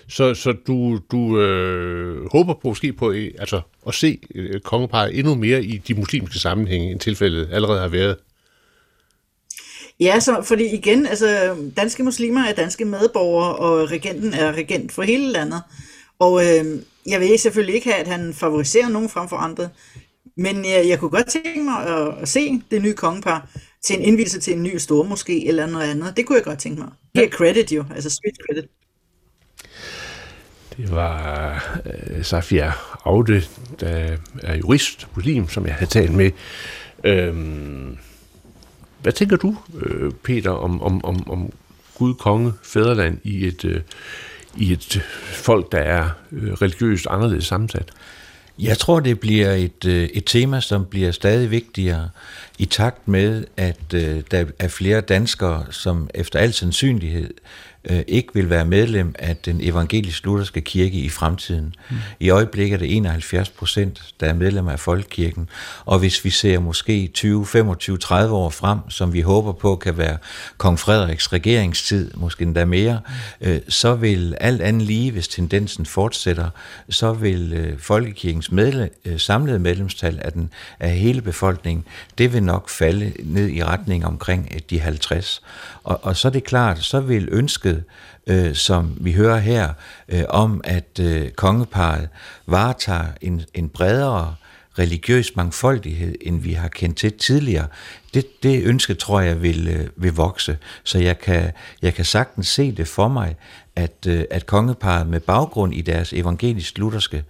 [0.09, 5.35] Så, så du, du øh, håber på måske på altså, at se øh, kongeparet endnu
[5.35, 8.17] mere i de muslimske sammenhænge, end tilfældet allerede har været?
[10.01, 15.03] Ja, så, fordi igen, altså, danske muslimer er danske medborgere, og regenten er regent for
[15.03, 15.63] hele landet.
[16.19, 19.69] Og øh, jeg vil selvfølgelig ikke have, at han favoriserer nogen frem for andre.
[20.37, 23.49] Men jeg, jeg kunne godt tænke mig at, at se det nye kongepar
[23.83, 26.17] til en indvielse til en ny stor måske eller noget andet.
[26.17, 26.91] Det kunne jeg godt tænke mig.
[27.15, 28.71] Her credit jo, altså street credit.
[30.77, 32.73] Det var uh, Safia
[33.05, 33.43] Aude,
[33.81, 36.31] der er jurist, muslim, som jeg havde talt med.
[37.05, 37.99] Øhm,
[39.03, 41.53] hvad tænker du, øh, Peter, om, om, om, om
[41.95, 43.77] Gud, konge, fædreland i et, uh,
[44.57, 45.03] i et
[45.33, 47.93] folk, der er uh, religiøst anderledes sammensat?
[48.63, 52.09] Jeg tror, det bliver et, øh, et tema, som bliver stadig vigtigere
[52.59, 57.35] i takt med, at øh, der er flere danskere, som efter al sandsynlighed
[57.85, 61.75] øh, ikke vil være medlem af den evangelisk-lutherske kirke i fremtiden.
[61.91, 61.97] Mm.
[62.21, 65.49] I øjeblikket er det 71 procent, der er medlemmer af Folkekirken,
[65.85, 69.99] og hvis vi ser måske 20, 25, 30 år frem, som vi håber på kan
[69.99, 70.17] være
[70.59, 73.01] kong Frederiks regeringstid, måske endda mere,
[73.41, 73.47] mm.
[73.49, 76.51] øh, så vil alt andet lige, hvis tendensen fortsætter,
[76.91, 80.51] så vil øh, Folkekirkens medle, øh, samlede medlemstal af, den,
[80.81, 81.85] af hele befolkningen,
[82.19, 85.43] det vil nok falde ned i retning omkring øh, de 50.
[85.85, 87.70] Og, og så er det klart, så vil ønsket,
[88.27, 89.73] øh, som vi hører her,
[90.09, 92.09] øh, om at øh, kongeparet
[92.47, 94.35] varetager en, en bredere
[94.79, 97.67] religiøs mangfoldighed, end vi har kendt til tidligere,
[98.15, 100.59] det, det ønske tror jeg vil, øh, vil vokse.
[100.85, 101.53] Så jeg kan,
[101.83, 103.37] jeg kan sagtens se det for mig,
[103.77, 107.25] at, øh, at kongeparet med baggrund i deres evangelisk-lutherske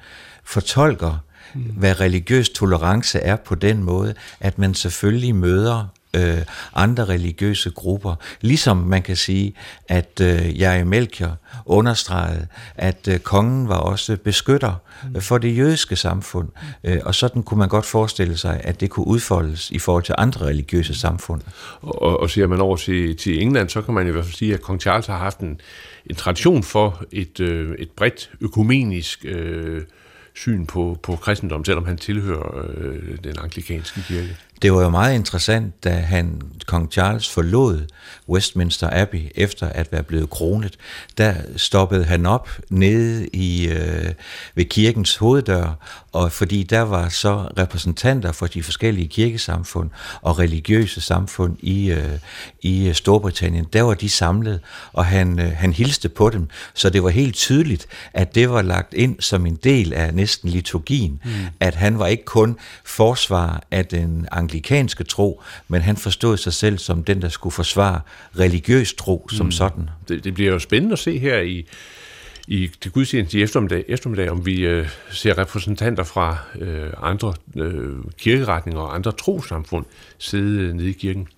[0.44, 1.18] fortolker,
[1.54, 1.60] mm.
[1.60, 5.86] hvad religiøs tolerance er på den måde, at man selvfølgelig møder
[6.16, 6.38] øh,
[6.74, 8.14] andre religiøse grupper.
[8.40, 9.54] Ligesom man kan sige,
[9.88, 11.36] at øh, Jerry Melchior
[11.66, 12.46] understregede,
[12.76, 14.74] at øh, kongen var også beskytter
[15.14, 15.20] mm.
[15.20, 16.48] for det jødiske samfund.
[16.84, 20.14] Øh, og sådan kunne man godt forestille sig, at det kunne udfoldes i forhold til
[20.18, 21.42] andre religiøse samfund.
[21.82, 24.54] Og, og ser man over til, til England, så kan man i hvert fald sige,
[24.54, 25.60] at kong Charles har haft en,
[26.06, 29.82] en tradition for et, øh, et bredt økumenisk øh,
[30.34, 34.36] syn på, på kristendom, selvom han tilhører øh, den anglikanske kirke.
[34.62, 37.86] Det var jo meget interessant, da han, kong Charles forlod
[38.28, 40.76] Westminster Abbey efter at være blevet kronet.
[41.18, 44.12] Der stoppede han op nede i, øh,
[44.54, 45.78] ved kirkens hoveddør,
[46.12, 49.90] og fordi der var så repræsentanter for de forskellige kirkesamfund
[50.22, 52.18] og religiøse samfund i, øh,
[52.62, 54.60] i Storbritannien, der var de samlet,
[54.92, 58.62] og han, øh, han hilste på dem, så det var helt tydeligt, at det var
[58.62, 61.30] lagt ind som en del af næsten liturgien, mm.
[61.60, 66.78] at han var ikke kun forsvar af den anglikanske tro, men han forstod sig selv
[66.78, 68.00] som den, der skulle forsvare
[68.38, 69.52] religiøs tro som mm.
[69.52, 69.90] sådan.
[70.08, 71.66] Det, det bliver jo spændende at se her i,
[72.48, 77.96] i det gudstjeneste i eftermiddag, eftermiddag om vi øh, ser repræsentanter fra øh, andre øh,
[78.18, 79.84] kirkeretninger og andre trosamfund
[80.18, 81.28] sidde nede i kirken.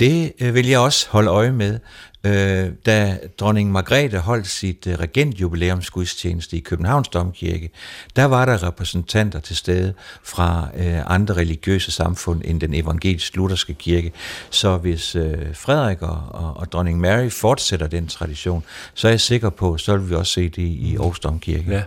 [0.00, 1.78] Det øh, vil jeg også holde øje med.
[2.26, 7.70] Øh, da dronning Margrethe holdt sit øh, regentjubilæumsgudstjeneste i Københavns Domkirke,
[8.16, 14.12] der var der repræsentanter til stede fra øh, andre religiøse samfund end den evangelisk-lutherske kirke.
[14.50, 19.20] Så hvis øh, Frederik og, og, og dronning Mary fortsætter den tradition, så er jeg
[19.20, 21.70] sikker på, så vil vi også se det i Aarhus Domkirke.
[21.70, 21.82] Ja.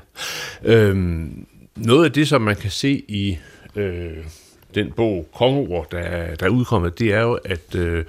[0.64, 1.46] Øhm,
[1.76, 3.38] noget af det, som man kan se i
[3.76, 4.18] øh,
[4.76, 8.06] den bog Kongeord, der, der er udkommet, det er jo, at øh,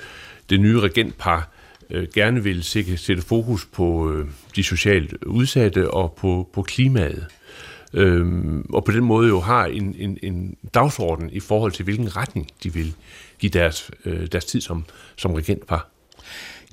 [0.50, 1.48] det nye regentpar
[1.90, 7.26] øh, gerne vil sætte, sætte fokus på øh, de socialt udsatte og på, på klimaet.
[7.94, 12.16] Øhm, og på den måde jo har en, en, en dagsorden i forhold til, hvilken
[12.16, 12.94] retning de vil
[13.38, 14.84] give deres, øh, deres tid som,
[15.16, 15.88] som regentpar.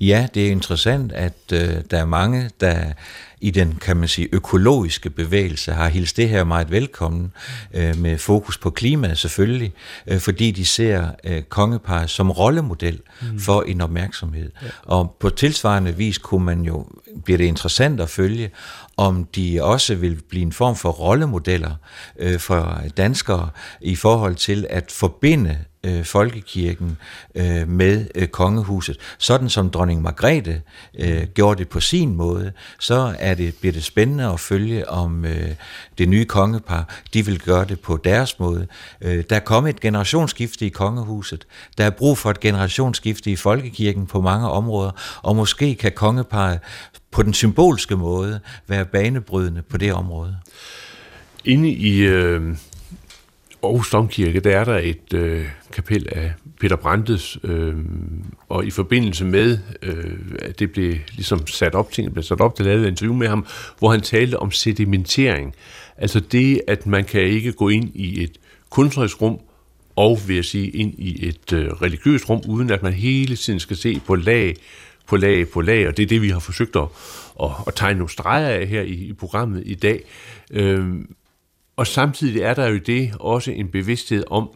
[0.00, 1.58] Ja, det er interessant, at øh,
[1.90, 2.92] der er mange, der
[3.40, 7.32] i den, kan man sige, økologiske bevægelse har hilst det her meget velkommen,
[7.74, 9.72] øh, med fokus på klimaet selvfølgelig,
[10.06, 13.40] øh, fordi de ser øh, kongepar som rollemodel mm.
[13.40, 14.50] for en opmærksomhed.
[14.62, 14.68] Ja.
[14.82, 16.86] Og på tilsvarende vis kunne man jo,
[17.24, 18.50] bliver det interessant at følge,
[18.96, 21.74] om de også vil blive en form for rollemodeller
[22.18, 25.58] øh, for danskere i forhold til at forbinde
[25.88, 26.96] øh, folkekirken
[27.34, 28.96] øh, med øh, kongehuset.
[29.18, 30.62] Sådan som dronning Margrethe
[30.98, 35.24] øh, gjorde det på sin måde, så er det, bliver det spændende at følge, om
[35.24, 35.50] øh,
[35.98, 38.66] det nye kongepar, de vil gøre det på deres måde.
[39.00, 41.46] Øh, der er kommet et generationsskifte i kongehuset.
[41.78, 44.90] Der er brug for et generationsskifte i folkekirken på mange områder,
[45.22, 46.60] og måske kan kongeparet
[47.10, 50.36] på den symbolske måde være banebrydende på det område.
[51.44, 52.56] Inde i øh,
[53.62, 57.74] Aarhus Domkirke, der er der et øh, kapel af Peter Brandes, øh,
[58.48, 62.58] og i forbindelse med, øh, at det blev ligesom sat op, tingene blev sat op,
[62.58, 63.46] der lavede et interview med ham,
[63.78, 65.54] hvor han talte om sedimentering.
[65.96, 68.32] Altså det, at man kan ikke gå ind i et
[68.70, 69.38] kunstnerisk rum,
[69.96, 73.60] og vil jeg sige, ind i et øh, religiøst rum, uden at man hele tiden
[73.60, 74.56] skal se på lag
[75.06, 76.88] på lag på lag, og det er det, vi har forsøgt at,
[77.42, 80.02] at, at tegne nogle streger af her i, i programmet i dag.
[80.50, 81.14] Øhm,
[81.78, 84.50] og samtidig er der jo det også en bevidsthed om,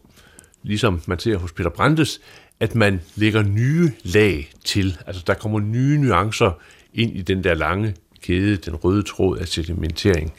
[0.62, 2.20] ligesom man ser hos Peter Brandes,
[2.60, 4.98] at man lægger nye lag til.
[5.06, 6.58] Altså der kommer nye nuancer
[6.94, 10.32] ind i den der lange kæde, den røde tråd af sedimentering.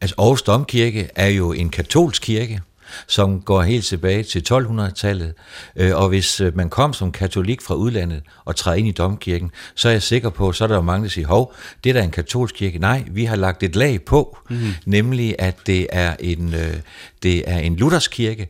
[0.00, 2.60] Altså Aarhus Domkirke er jo en katolsk kirke,
[3.06, 5.34] som går helt tilbage til 1200-tallet.
[5.76, 9.50] Øh, og hvis øh, man kom som katolik fra udlandet og træder ind i domkirken,
[9.74, 11.94] så er jeg sikker på, så er der jo mange, der siger, hov, det er
[11.94, 12.78] da en katolsk kirke.
[12.78, 14.58] Nej, vi har lagt et lag på, mm.
[14.86, 16.74] nemlig at det er en, øh,
[17.22, 18.48] det er en luthersk kirke,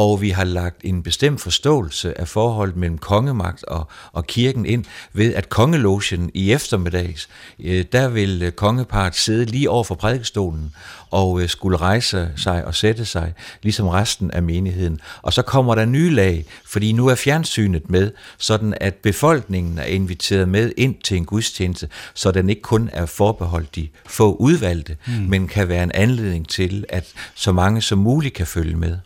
[0.00, 4.84] og vi har lagt en bestemt forståelse af forholdet mellem kongemagt og, og kirken ind
[5.12, 7.28] ved, at kongelogen i eftermiddags,
[7.58, 10.74] øh, der vil øh, kongeparet sidde lige over for prædikestolen
[11.10, 15.00] og øh, skulle rejse sig og sætte sig, ligesom resten af menigheden.
[15.22, 19.84] Og så kommer der nye lag, fordi nu er fjernsynet med, sådan at befolkningen er
[19.84, 24.96] inviteret med ind til en gudstjeneste, så den ikke kun er forbeholdt de få udvalgte,
[25.06, 25.12] mm.
[25.12, 28.98] men kan være en anledning til, at så mange som muligt kan følge med.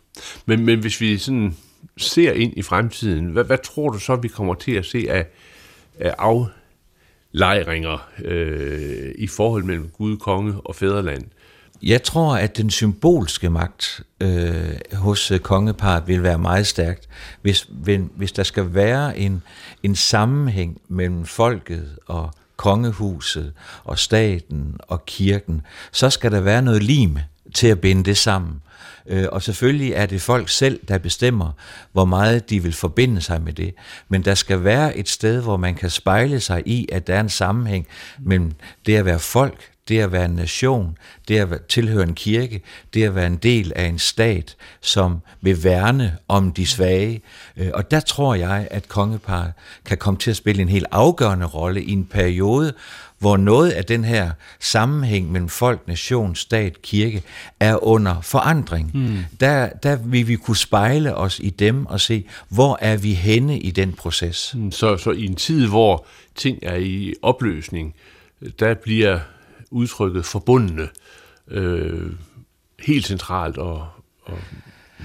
[0.45, 1.55] Men, men hvis vi sådan
[1.97, 5.25] ser ind i fremtiden, hvad, hvad tror du så, vi kommer til at se af,
[5.99, 11.23] af aflejringer øh, i forhold mellem Gud, konge og fædreland?
[11.83, 17.09] Jeg tror, at den symbolske magt øh, hos øh, kongeparet vil være meget stærkt,
[17.41, 17.69] hvis,
[18.15, 19.43] hvis der skal være en,
[19.83, 23.53] en sammenhæng mellem folket og kongehuset
[23.83, 25.61] og staten og kirken,
[25.91, 27.17] så skal der være noget lim
[27.53, 28.61] til at binde det sammen.
[29.07, 31.51] Øh, og selvfølgelig er det folk selv, der bestemmer,
[31.91, 33.73] hvor meget de vil forbinde sig med det.
[34.09, 37.19] Men der skal være et sted, hvor man kan spejle sig i, at der er
[37.19, 37.87] en sammenhæng
[38.19, 38.51] mellem
[38.85, 42.61] det at være folk, det at være en nation, det at tilhøre en kirke,
[42.93, 47.21] det at være en del af en stat, som vil værne om de svage.
[47.57, 49.53] Øh, og der tror jeg, at kongeparet
[49.85, 52.73] kan komme til at spille en helt afgørende rolle i en periode,
[53.19, 57.23] hvor noget af den her sammenhæng mellem folk, nation, stat, kirke
[57.59, 58.91] er under forandring.
[58.93, 59.17] Mm.
[59.39, 63.59] Der, der vil vi kunne spejle os i dem og se, hvor er vi henne
[63.59, 64.53] i den proces.
[64.55, 66.05] Mm, så, så i en tid, hvor
[66.35, 67.95] ting er i opløsning,
[68.59, 69.19] der bliver
[69.71, 70.89] udtrykket forbundne
[71.47, 72.11] øh,
[72.79, 73.87] helt centralt og,
[74.23, 74.37] og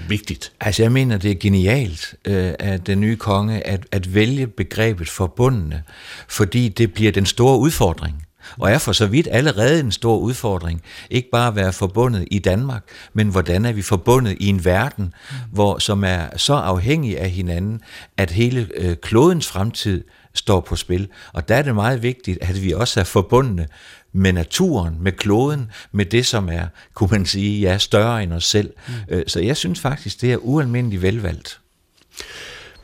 [0.09, 0.53] vigtigt.
[0.59, 5.09] Altså jeg mener, det er genialt øh, af den nye konge at, at vælge begrebet
[5.09, 5.83] forbundne,
[6.27, 8.25] fordi det bliver den store udfordring.
[8.57, 10.81] Og er for så vidt allerede en stor udfordring.
[11.09, 12.83] Ikke bare at være forbundet i Danmark,
[13.13, 15.13] men hvordan er vi forbundet i en verden,
[15.51, 17.81] hvor, som er så afhængig af hinanden,
[18.17, 20.03] at hele øh, klodens fremtid
[20.33, 21.07] står på spil.
[21.33, 23.67] Og der er det meget vigtigt, at vi også er forbundne
[24.13, 28.45] med naturen, med kloden, med det, som er, kunne man sige, ja, større end os
[28.45, 28.73] selv.
[28.87, 28.93] Mm.
[29.15, 31.59] Øh, så jeg synes faktisk, det er ualmindeligt velvalgt.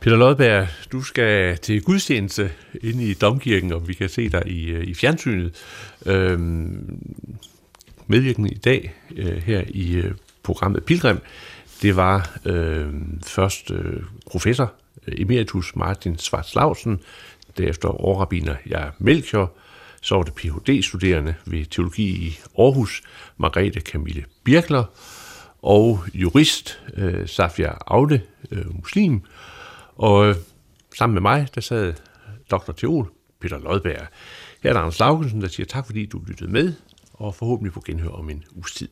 [0.01, 2.51] Peter Lodberg, du skal til gudstjeneste
[2.81, 5.55] inde i Domkirken, og vi kan se dig i, øh, i fjernsynet.
[6.05, 6.99] Øhm,
[8.07, 10.11] medvirkende i dag øh, her i øh,
[10.43, 11.17] programmet Pilgrim,
[11.81, 12.87] det var øh,
[13.25, 14.73] først øh, professor
[15.07, 16.99] emeritus Martin Svartslausen,
[17.57, 19.53] derefter overrabiner jeg Melchior,
[20.07, 23.01] så var det Ph.D.-studerende ved teologi i Aarhus,
[23.37, 24.83] Margrethe Camille Birkler,
[25.61, 29.21] og jurist øh, Safia Aude, øh, muslim,
[29.95, 30.35] og øh,
[30.97, 31.93] sammen med mig, der sad
[32.51, 32.71] dr.
[32.71, 33.09] Teol
[33.41, 34.07] Peter Lodberg.
[34.63, 36.73] Her er der Anders Laugensen, der siger tak, fordi du lyttede med,
[37.13, 38.89] og forhåbentlig på genhør om en uges tid.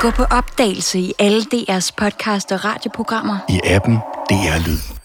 [0.00, 3.38] Gå på opdagelse i alle DR's podcast og radioprogrammer.
[3.48, 3.96] I appen
[4.30, 5.01] DR Lyd.